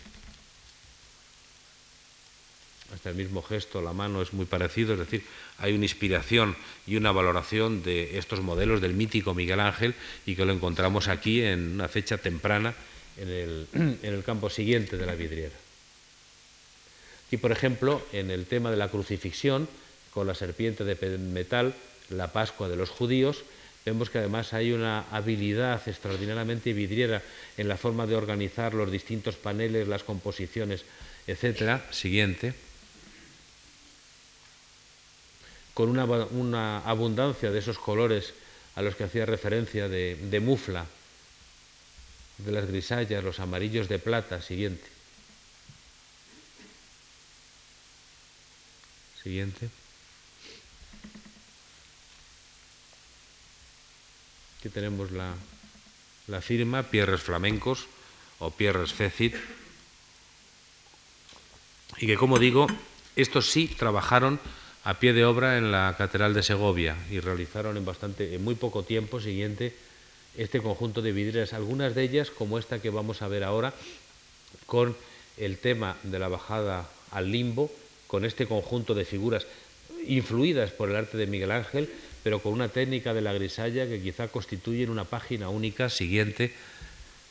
[2.95, 5.23] Hasta el mismo gesto, la mano es muy parecido, es decir,
[5.59, 10.47] hay una inspiración y una valoración de estos modelos del mítico Miguel Ángel y que
[10.47, 12.75] lo encontramos aquí en una fecha temprana
[13.19, 15.68] en el, en el campo siguiente de la vidriera.
[17.31, 19.69] Y, por ejemplo, en el tema de la crucifixión,
[20.13, 21.75] con la serpiente de metal,
[22.11, 23.45] la Pascua de los judíos,
[23.85, 27.23] vemos que además hay una habilidad extraordinariamente vidriera
[27.57, 30.85] en la forma de organizar los distintos paneles, las composiciones,
[31.27, 31.85] etcétera.
[31.91, 32.55] Siguiente.
[35.75, 38.35] Con una, abundancia de esos colores
[38.75, 40.87] a los que hacía referencia de, de mufla,
[42.39, 44.43] de las grisallas, los amarillos de plata.
[44.43, 44.98] Siguiente.
[49.29, 49.69] Siguiente.
[54.59, 55.35] Aquí tenemos la,
[56.29, 57.89] la firma Pierres Flamencos
[58.39, 59.37] o Pierres Fecit.
[61.99, 62.69] Y que, como digo,
[63.17, 64.41] estos sí trabajaron
[64.85, 68.55] a pie de obra en la Catedral de Segovia y realizaron en, bastante, en muy
[68.55, 69.77] poco tiempo siguiente
[70.39, 73.75] este conjunto de vidrieras, algunas de ellas, como esta que vamos a ver ahora,
[74.65, 74.97] con
[75.37, 77.71] el tema de la bajada al limbo,
[78.09, 79.47] con este conjunto de figuras
[80.07, 81.89] influidas por el arte de Miguel Ángel,
[82.25, 86.53] pero con una técnica de la grisalla que quizá constituyen una página única siguiente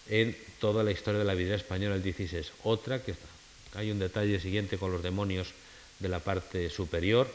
[0.09, 2.45] en toda la historia de la vida española del XVI.
[2.63, 3.15] Otra que
[3.75, 5.49] hay un detalle siguiente con los demonios
[5.99, 7.27] de la parte superior,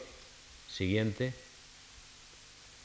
[0.71, 1.33] siguiente,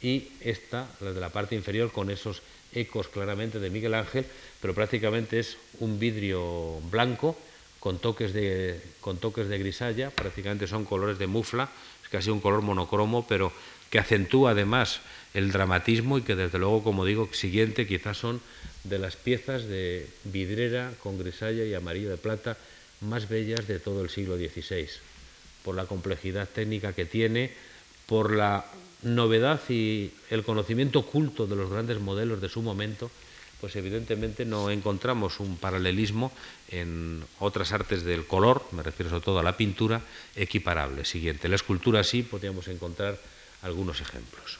[0.02, 2.42] y esta, la de la parte inferior, con esos
[2.72, 4.26] ecos claramente de Miguel Ángel,
[4.60, 7.36] pero prácticamente es un vidrio blanco
[7.88, 11.70] con toques de, con toques de grisalla, prácticamente son colores de mufla,
[12.02, 13.50] es casi un color monocromo, pero
[13.88, 15.00] que acentúa además
[15.32, 18.42] el dramatismo y que desde luego, como digo, siguiente quizás son
[18.84, 22.58] de las piezas de vidrera con grisalla y amarillo de plata
[23.00, 24.86] más bellas de todo el siglo XVI,
[25.64, 27.52] por la complejidad técnica que tiene,
[28.04, 28.66] por la
[29.00, 33.10] novedad y el conocimiento oculto de los grandes modelos de su momento,
[33.60, 36.32] pues evidentemente no encontramos un paralelismo
[36.68, 40.00] en otras artes del color, me refiero sobre todo a la pintura,
[40.36, 41.04] equiparable.
[41.04, 43.18] Siguiente, la escultura sí podríamos encontrar
[43.62, 44.58] algunos ejemplos.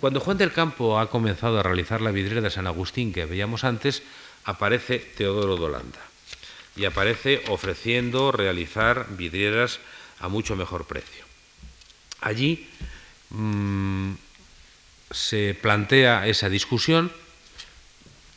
[0.00, 3.64] Cuando Juan del Campo ha comenzado a realizar la vidriera de San Agustín que veíamos
[3.64, 4.02] antes,
[4.44, 6.00] aparece Teodoro de Holanda
[6.74, 9.78] y aparece ofreciendo realizar vidrieras
[10.18, 11.24] a mucho mejor precio.
[12.20, 12.68] Allí
[13.30, 14.12] mm,
[15.10, 17.12] se plantea esa discusión,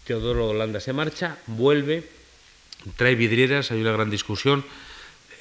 [0.05, 2.07] Teodoro Holanda se marcha, vuelve,
[2.95, 4.63] trae vidrieras, hay una gran discusión.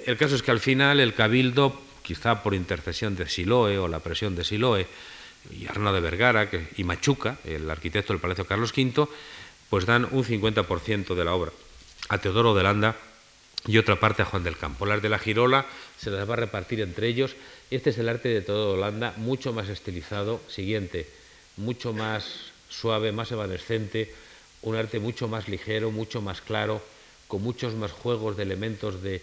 [0.07, 4.01] El caso es que al final el cabildo, quizá por intercesión de Siloe o la
[4.01, 4.87] presión de Siloe,
[5.51, 9.07] y Arno de Vergara y Machuca, el arquitecto del Palacio Carlos V,
[9.69, 11.53] pues dan un 50% de la obra
[12.09, 12.97] a Teodoro de Landa
[13.67, 14.87] y otra parte a Juan del Campo.
[14.87, 15.67] Las de la Girola
[15.99, 17.35] se las va a repartir entre ellos.
[17.71, 20.41] Este es el arte de Teodoro de mucho más estilizado.
[20.49, 21.09] Siguiente,
[21.57, 24.13] mucho más suave, más evanescente,
[24.65, 26.83] un arte mucho más ligero, mucho más claro,
[27.29, 29.23] con muchos más juegos de elementos de,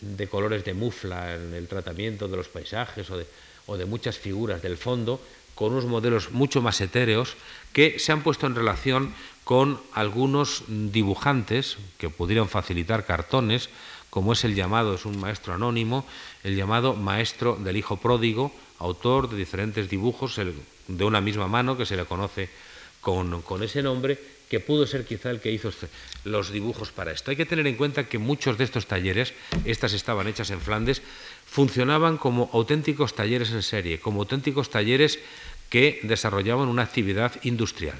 [0.00, 3.26] de colores de mufla en el tratamiento de los paisajes o de,
[3.66, 5.20] o de muchas figuras del fondo,
[5.54, 7.34] con unos modelos mucho más etéreos
[7.72, 9.14] que se han puesto en relación
[9.44, 13.68] con algunos dibujantes que pudieran facilitar cartones,
[14.10, 16.06] como es el llamado, es un maestro anónimo,
[16.42, 20.36] el llamado maestro del hijo pródigo, autor de diferentes dibujos
[20.88, 22.50] de una misma mano que se le conoce
[23.00, 24.18] con, con ese nombre,
[24.52, 25.88] que pudo ser quizá el que hizo este,
[26.28, 27.30] los dibujos para esto.
[27.30, 29.32] Hay que tener en cuenta que muchos de estos talleres,
[29.64, 31.00] estas estaban hechas en Flandes,
[31.48, 35.16] funcionaban como auténticos talleres en serie, como auténticos talleres
[35.72, 37.96] que desarrollaban una actividad industrial.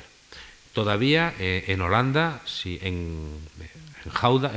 [0.77, 3.33] Todavía eh, en Holanda, si en,
[4.21, 4.53] Gauda,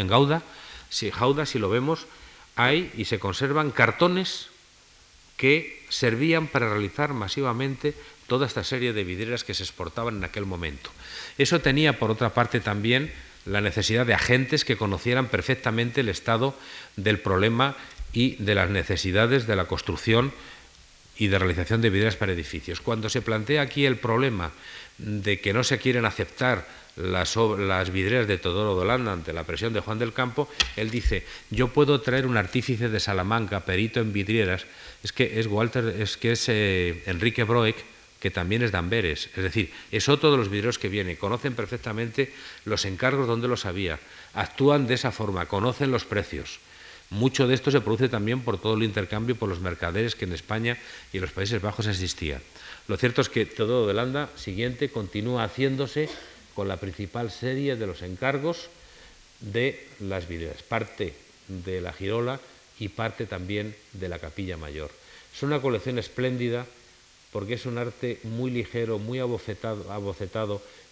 [0.89, 2.11] si, Gauda, si lo vemos,
[2.57, 4.51] hay y se conservan cartones
[5.37, 7.95] que servían para realizar masivamente
[8.27, 10.89] toda esta serie de vidrieras que se exportaban en aquel momento.
[11.37, 13.11] Eso tenía, por otra parte, también
[13.45, 16.57] la necesidad de agentes que conocieran perfectamente el estado
[16.95, 17.75] del problema
[18.13, 20.33] y de las necesidades de la construcción
[21.17, 22.81] y de realización de vidrieras para edificios.
[22.81, 24.51] Cuando se plantea aquí el problema
[24.97, 29.43] de que no se quieren aceptar las, las vidrieras de Todoro de Holanda ante la
[29.43, 33.99] presión de Juan del Campo, él dice, yo puedo traer un artífice de Salamanca, perito
[33.99, 34.65] en vidrieras,
[35.03, 37.75] es que es Walter, es que es eh, Enrique Broek,
[38.25, 41.53] que también es de Amberes, es decir, es otro de los vidrieros que viene, conocen
[41.53, 42.33] perfectamente
[42.65, 43.99] los encargos donde los había,
[44.33, 46.57] actúan de esa forma, conocen los precios,
[47.11, 50.33] mucho de esto se produce también por todo el intercambio por los mercaderes que en
[50.33, 50.75] España
[51.13, 52.41] y en los Países Bajos existían.
[52.87, 56.09] Lo cierto es que todo de Landa siguiente continúa haciéndose
[56.55, 58.69] con la principal serie de los encargos
[59.39, 61.13] de las vidrieras, parte
[61.47, 62.39] de la girola
[62.79, 64.89] y parte también de la capilla mayor.
[65.31, 66.65] Es una colección espléndida
[67.31, 69.19] porque es un arte muy ligero, muy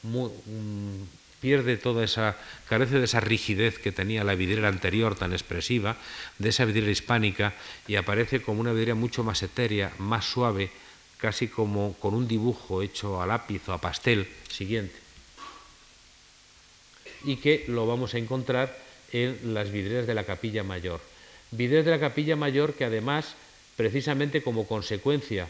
[0.04, 1.04] muy, mm,
[1.44, 2.38] pierde toda esa,
[2.70, 5.98] carece de esa rigidez que tenía la vidriera anterior tan expresiva,
[6.40, 7.54] de esa vidriera hispánica,
[7.86, 10.72] y aparece como una vidriera mucho más etérea, más suave,
[11.18, 14.96] casi como con un dibujo hecho a lápiz o a pastel siguiente.
[17.26, 18.78] Y que lo vamos a encontrar
[19.12, 21.02] en las vidrieras de la capilla mayor.
[21.52, 23.36] Vidrieras de la capilla mayor que además,
[23.76, 25.48] precisamente como consecuencia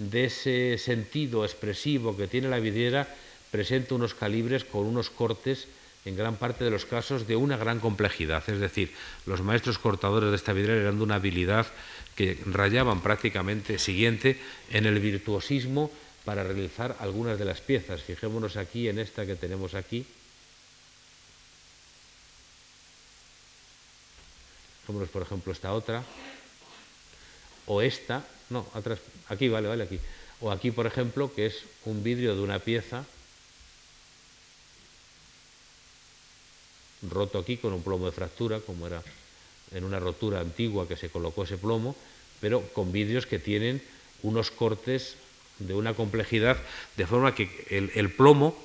[0.00, 3.06] de ese sentido expresivo que tiene la vidriera,
[3.50, 5.68] presenta unos calibres con unos cortes,
[6.06, 8.42] en gran parte de los casos, de una gran complejidad.
[8.48, 8.94] Es decir,
[9.26, 11.66] los maestros cortadores de esta vidriera eran de una habilidad
[12.16, 14.40] que rayaban prácticamente siguiente
[14.70, 15.90] en el virtuosismo
[16.24, 18.00] para realizar algunas de las piezas.
[18.00, 20.06] Fijémonos aquí en esta que tenemos aquí.
[24.80, 26.02] Fijémonos, por ejemplo, esta otra.
[27.66, 28.98] O esta, no, atrás,
[29.28, 29.98] aquí, vale, vale, aquí.
[30.40, 33.04] O aquí, por ejemplo, que es un vidrio de una pieza
[37.08, 39.02] roto aquí con un plomo de fractura, como era
[39.72, 41.96] en una rotura antigua que se colocó ese plomo,
[42.40, 43.80] pero con vidrios que tienen
[44.22, 45.16] unos cortes
[45.58, 46.56] de una complejidad,
[46.96, 48.56] de forma que el, plomo,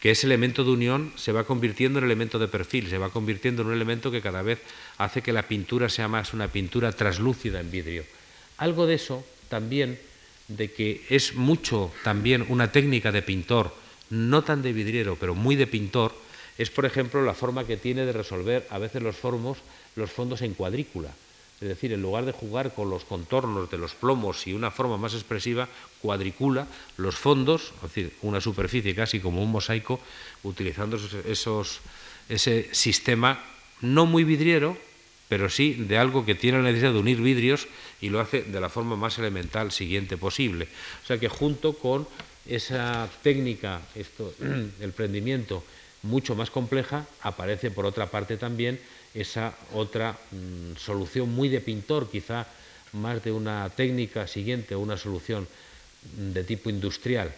[0.00, 3.62] que es elemento de unión, se va convirtiendo en elemento de perfil, se va convirtiendo
[3.62, 4.60] en un elemento que cada vez
[4.98, 8.04] hace que la pintura sea más una pintura traslúcida en vidrio.
[8.58, 9.98] Algo de eso también,
[10.48, 13.74] de que es mucho también una técnica de pintor,
[14.10, 16.14] no tan de vidriero, pero muy de pintor,
[16.58, 19.58] es, por ejemplo, la forma que tiene de resolver a veces los, formos,
[19.94, 21.10] los fondos en cuadrícula.
[21.60, 24.98] Es decir, en lugar de jugar con los contornos de los plomos y una forma
[24.98, 25.68] más expresiva,
[26.02, 26.66] cuadricula
[26.98, 30.00] los fondos, es decir, una superficie casi como un mosaico,
[30.44, 31.80] utilizando esos,
[32.28, 33.42] ese sistema
[33.80, 34.76] no muy vidriero,
[35.28, 37.66] pero sí de algo que tiene la necesidad de unir vidrios
[38.00, 40.68] y lo hace de la forma más elemental siguiente posible.
[41.02, 42.06] O sea que junto con
[42.46, 44.32] esa técnica, esto,
[44.80, 45.64] el prendimiento
[46.02, 48.78] mucho más compleja, aparece por otra parte también
[49.14, 52.46] esa otra mm, solución muy de pintor, quizá
[52.92, 55.48] más de una técnica siguiente o una solución
[56.32, 57.34] de tipo industrial.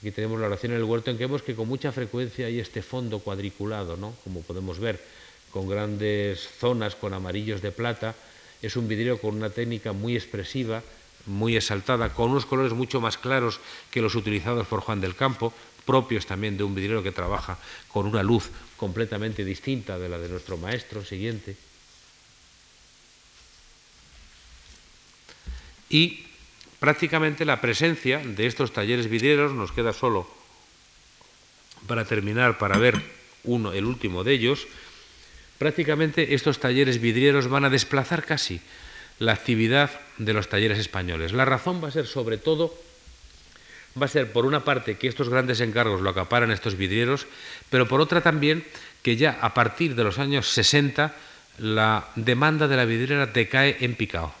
[0.00, 2.58] Aquí tenemos la oración en el huerto en que vemos que con mucha frecuencia hay
[2.58, 4.14] este fondo cuadriculado, ¿no?
[4.24, 5.00] como podemos ver,
[5.50, 8.14] con grandes zonas con amarillos de plata.
[8.62, 10.82] Es un vidrio con una técnica muy expresiva,
[11.26, 15.52] muy exaltada, con unos colores mucho más claros que los utilizados por Juan del Campo,
[15.84, 20.28] propios también de un vidriero que trabaja con una luz completamente distinta de la de
[20.28, 21.56] nuestro maestro siguiente.
[25.88, 26.24] Y
[26.78, 30.30] prácticamente la presencia de estos talleres vidrieros nos queda solo
[31.86, 33.02] para terminar, para ver
[33.44, 34.66] uno, el último de ellos.
[35.60, 38.64] Prácticamente estos talleres vidrieros van a desplazar casi
[39.18, 41.34] la actividad de los talleres españoles.
[41.34, 42.72] La razón va a ser sobre todo
[44.00, 47.26] va a ser por una parte que estos grandes encargos lo acaparan estos vidrieros,
[47.68, 48.64] pero por otra también
[49.02, 51.14] que ya a partir de los años 60
[51.58, 54.32] la demanda de la vidriera decae en picado.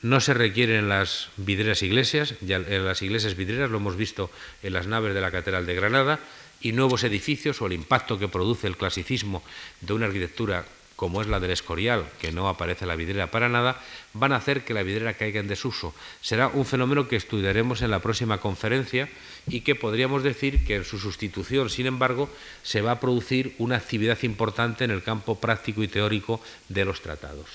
[0.00, 4.30] No se requieren las vidrieras iglesias, ya en las iglesias vidrieras lo hemos visto
[4.62, 6.18] en las naves de la Catedral de Granada,
[6.64, 9.44] y nuevos edificios o el impacto que produce el clasicismo
[9.82, 10.64] de una arquitectura
[10.96, 13.82] como es la del Escorial, que no aparece la vidriera para nada,
[14.14, 15.92] van a hacer que la vidriera caiga en desuso.
[16.22, 19.08] Será un fenómeno que estudiaremos en la próxima conferencia
[19.48, 22.30] y que podríamos decir que en su sustitución, sin embargo,
[22.62, 27.02] se va a producir una actividad importante en el campo práctico y teórico de los
[27.02, 27.48] tratados.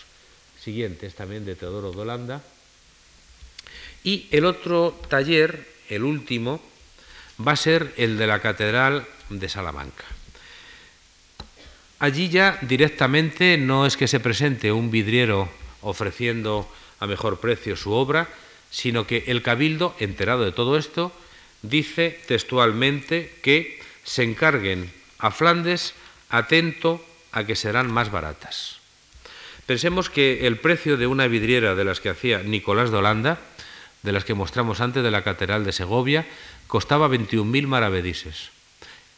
[0.61, 2.43] Siguiente es también de Teodoro de.
[4.03, 6.61] Y el otro taller, el último,
[7.45, 10.05] va a ser el de la Catedral de Salamanca.
[11.99, 15.49] Allí ya directamente no es que se presente un vidriero
[15.81, 16.69] ofreciendo
[16.99, 18.27] a mejor precio su obra,
[18.71, 21.11] sino que el cabildo, enterado de todo esto,
[21.61, 25.93] dice textualmente que se encarguen a Flandes
[26.29, 28.77] atento a que serán más baratas.
[29.65, 33.39] Pensemos que el precio de una vidriera de las que hacía Nicolás de Holanda,
[34.01, 36.25] de las que mostramos antes de la Catedral de Segovia,
[36.69, 38.51] costaba 21.000 maravedises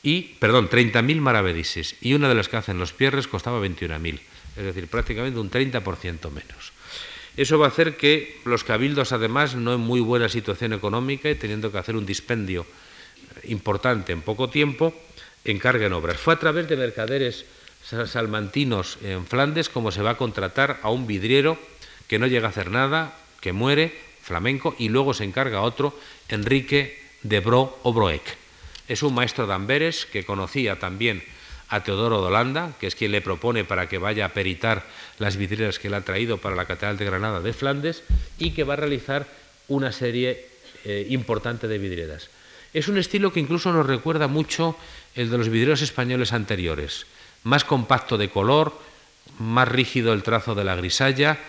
[0.01, 4.19] y, perdón, 30.000 maravedises y una de las que hacen los pierres costaba 21.000,
[4.55, 6.71] es decir, prácticamente un 30% menos.
[7.35, 11.35] Eso va a hacer que los cabildos, además, no en muy buena situación económica y
[11.35, 12.65] teniendo que hacer un dispendio
[13.43, 14.93] importante en poco tiempo,
[15.43, 16.17] encarguen obras.
[16.17, 17.45] Fue a través de mercaderes
[17.83, 21.59] salmantinos en Flandes como se va a contratar a un vidriero
[22.07, 25.97] que no llega a hacer nada, que muere, flamenco, y luego se encarga otro,
[26.29, 28.41] Enrique de Bro o Broek
[28.91, 31.23] es un maestro de Amberes que conocía también
[31.69, 34.85] a Teodoro de Holanda, que es quien le propone para que vaya a peritar
[35.17, 38.03] las vidrieras que él ha traído para la Catedral de Granada de Flandes
[38.37, 39.27] y que va a realizar
[39.69, 40.45] una serie
[40.83, 42.29] eh, importante de vidrieras.
[42.73, 44.75] Es un estilo que incluso nos recuerda mucho
[45.15, 47.05] el de los vidrieros españoles anteriores,
[47.43, 48.77] más compacto de color,
[49.39, 51.39] más rígido el trazo de la grisalla,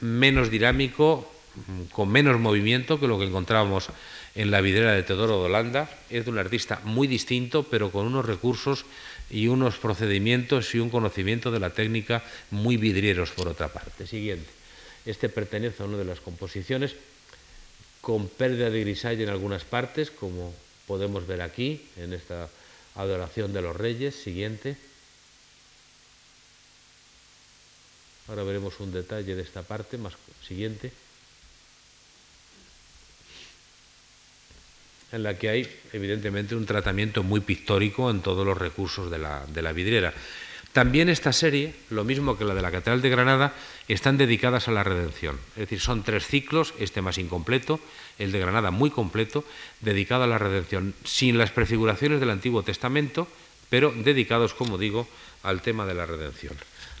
[0.00, 1.28] menos dinámico,
[1.90, 3.88] con menos movimiento que lo que encontrábamos
[4.34, 5.88] en la vidriera de Teodoro de Holanda.
[6.10, 8.84] Es de un artista muy distinto, pero con unos recursos
[9.30, 14.06] y unos procedimientos y un conocimiento de la técnica muy vidrieros, por otra parte.
[14.06, 14.48] Siguiente.
[15.06, 16.94] Este pertenece a una de las composiciones
[18.00, 20.54] con pérdida de grisalla en algunas partes, como
[20.86, 22.48] podemos ver aquí, en esta
[22.96, 24.14] adoración de los reyes.
[24.14, 24.76] Siguiente.
[28.28, 30.14] Ahora veremos un detalle de esta parte, más
[30.46, 30.92] siguiente.
[35.14, 39.72] En la que hay evidentemente un tratamiento muy pictórico en todos los recursos de la,
[39.72, 40.12] vidriera.
[40.72, 43.54] También esta serie, lo mismo que la de la Catedral de Granada,
[43.86, 45.38] están dedicadas a la redención.
[45.54, 47.78] Es decir, son tres ciclos, este más incompleto,
[48.18, 49.44] el de Granada muy completo,
[49.80, 53.28] dedicado a la redención, sin las prefiguraciones del Antiguo Testamento,
[53.70, 55.06] pero dedicados, como digo,
[55.44, 56.54] al tema de la redención.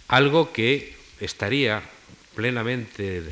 [0.06, 1.82] Algo que estaría
[2.36, 3.22] plenamente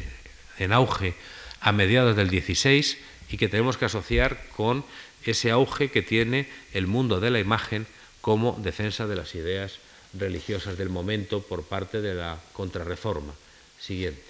[0.58, 1.14] en auge
[1.60, 2.98] a mediados del 16
[3.32, 4.84] y que tenemos que asociar con
[5.24, 7.86] ese auge que tiene el mundo de la imagen
[8.20, 9.80] como defensa de las ideas
[10.12, 13.32] religiosas del momento por parte de la contrarreforma.
[13.80, 14.22] Siguiente.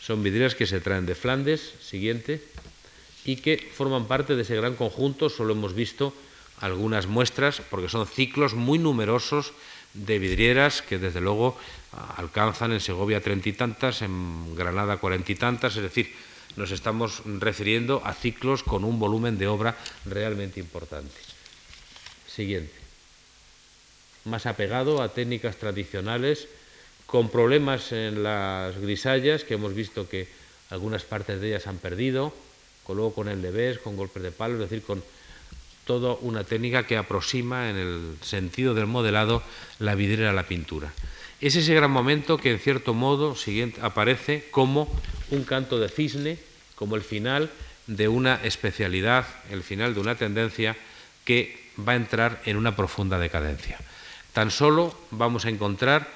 [0.00, 2.42] Son vidrieras que se traen de Flandes, siguiente,
[3.24, 5.28] y que forman parte de ese gran conjunto.
[5.28, 6.14] Solo hemos visto
[6.60, 9.52] algunas muestras, porque son ciclos muy numerosos
[9.94, 11.56] de vidrieras que desde luego
[12.16, 16.12] alcanzan en Segovia treinta y tantas, en Granada cuarenta y tantas, es decir,
[16.56, 21.14] nos estamos refiriendo a ciclos con un volumen de obra realmente importante.
[22.26, 22.74] Siguiente.
[24.24, 26.48] Más apegado a técnicas tradicionales
[27.06, 30.28] con problemas en las grisallas, que hemos visto que
[30.70, 32.32] algunas partes de ellas han perdido,
[32.84, 35.02] con, luego con el levés, con golpes de palo, es decir, con
[35.84, 39.42] toda una técnica que aproxima en el sentido del modelado
[39.78, 40.92] la vidriera a la pintura.
[41.40, 44.88] Es ese gran momento que en cierto modo siguiente, aparece como
[45.30, 46.38] un canto de cisne,
[46.74, 47.50] como el final
[47.86, 50.76] de una especialidad, el final de una tendencia
[51.24, 53.78] que va a entrar en una profunda decadencia.
[54.32, 56.08] Tan solo vamos a encontrar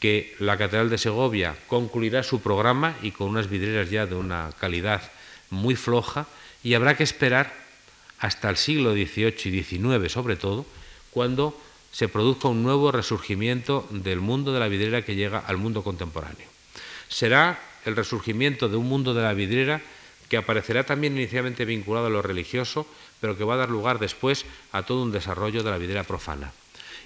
[0.00, 4.50] que la Catedral de Segovia concluirá su programa y con unas vidrieras ya de una
[4.58, 5.02] calidad
[5.50, 6.26] muy floja
[6.62, 7.65] y habrá que esperar
[8.18, 10.66] hasta el siglo XVIII y XIX sobre todo,
[11.10, 11.58] cuando
[11.92, 16.46] se produzca un nuevo resurgimiento del mundo de la vidriera que llega al mundo contemporáneo.
[17.08, 19.80] Será el resurgimiento de un mundo de la vidriera
[20.28, 22.86] que aparecerá también inicialmente vinculado a lo religioso,
[23.20, 26.52] pero que va a dar lugar después a todo un desarrollo de la vidriera profana.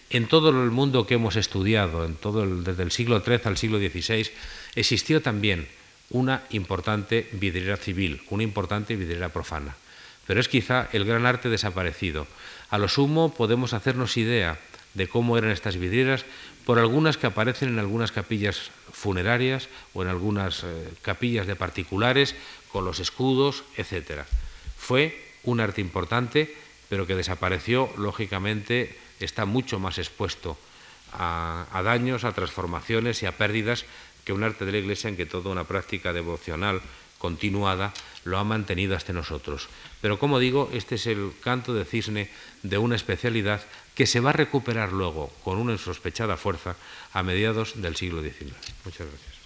[0.08, 4.28] En todo el mundo que hemos estudiado, desde el siglo XIII al siglo XVI,
[4.74, 5.68] existió también
[6.10, 9.76] una importante vidriera civil, una importante vidriera profana.
[10.30, 12.24] Pero es quizá el gran arte desaparecido.
[12.70, 14.60] A lo sumo podemos hacernos idea
[14.94, 16.24] de cómo eran estas vidrieras
[16.64, 22.36] por algunas que aparecen en algunas capillas funerarias o en algunas eh, capillas de particulares
[22.70, 24.22] con los escudos, etc.
[24.78, 26.54] Fue un arte importante,
[26.88, 30.56] pero que desapareció, lógicamente, está mucho más expuesto
[31.12, 33.84] a, a daños, a transformaciones y a pérdidas
[34.24, 36.82] que un arte de la Iglesia en que toda una práctica devocional
[37.20, 37.92] continuada
[38.24, 39.68] lo ha mantenido hasta nosotros.
[40.00, 42.30] Pero como digo, este es el canto de cisne
[42.62, 43.62] de una especialidad
[43.94, 46.76] que se va a recuperar luego con una insospechada fuerza
[47.12, 48.54] a mediados del siglo XIX.
[48.84, 49.39] Muchas gracias.